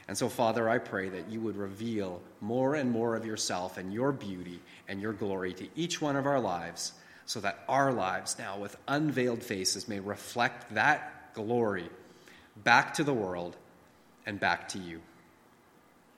And 0.07 0.17
so, 0.17 0.27
Father, 0.27 0.67
I 0.67 0.79
pray 0.79 1.09
that 1.09 1.29
you 1.29 1.39
would 1.41 1.55
reveal 1.55 2.21
more 2.41 2.75
and 2.75 2.91
more 2.91 3.15
of 3.15 3.25
yourself 3.25 3.77
and 3.77 3.93
your 3.93 4.11
beauty 4.11 4.59
and 4.87 4.99
your 4.99 5.13
glory 5.13 5.53
to 5.53 5.67
each 5.75 6.01
one 6.01 6.15
of 6.15 6.25
our 6.25 6.39
lives 6.39 6.93
so 7.25 7.39
that 7.39 7.63
our 7.69 7.93
lives 7.93 8.37
now, 8.37 8.57
with 8.57 8.75
unveiled 8.87 9.43
faces, 9.43 9.87
may 9.87 9.99
reflect 9.99 10.73
that 10.73 11.33
glory 11.33 11.89
back 12.63 12.93
to 12.95 13.03
the 13.03 13.13
world 13.13 13.55
and 14.25 14.39
back 14.39 14.67
to 14.69 14.79
you. 14.79 14.99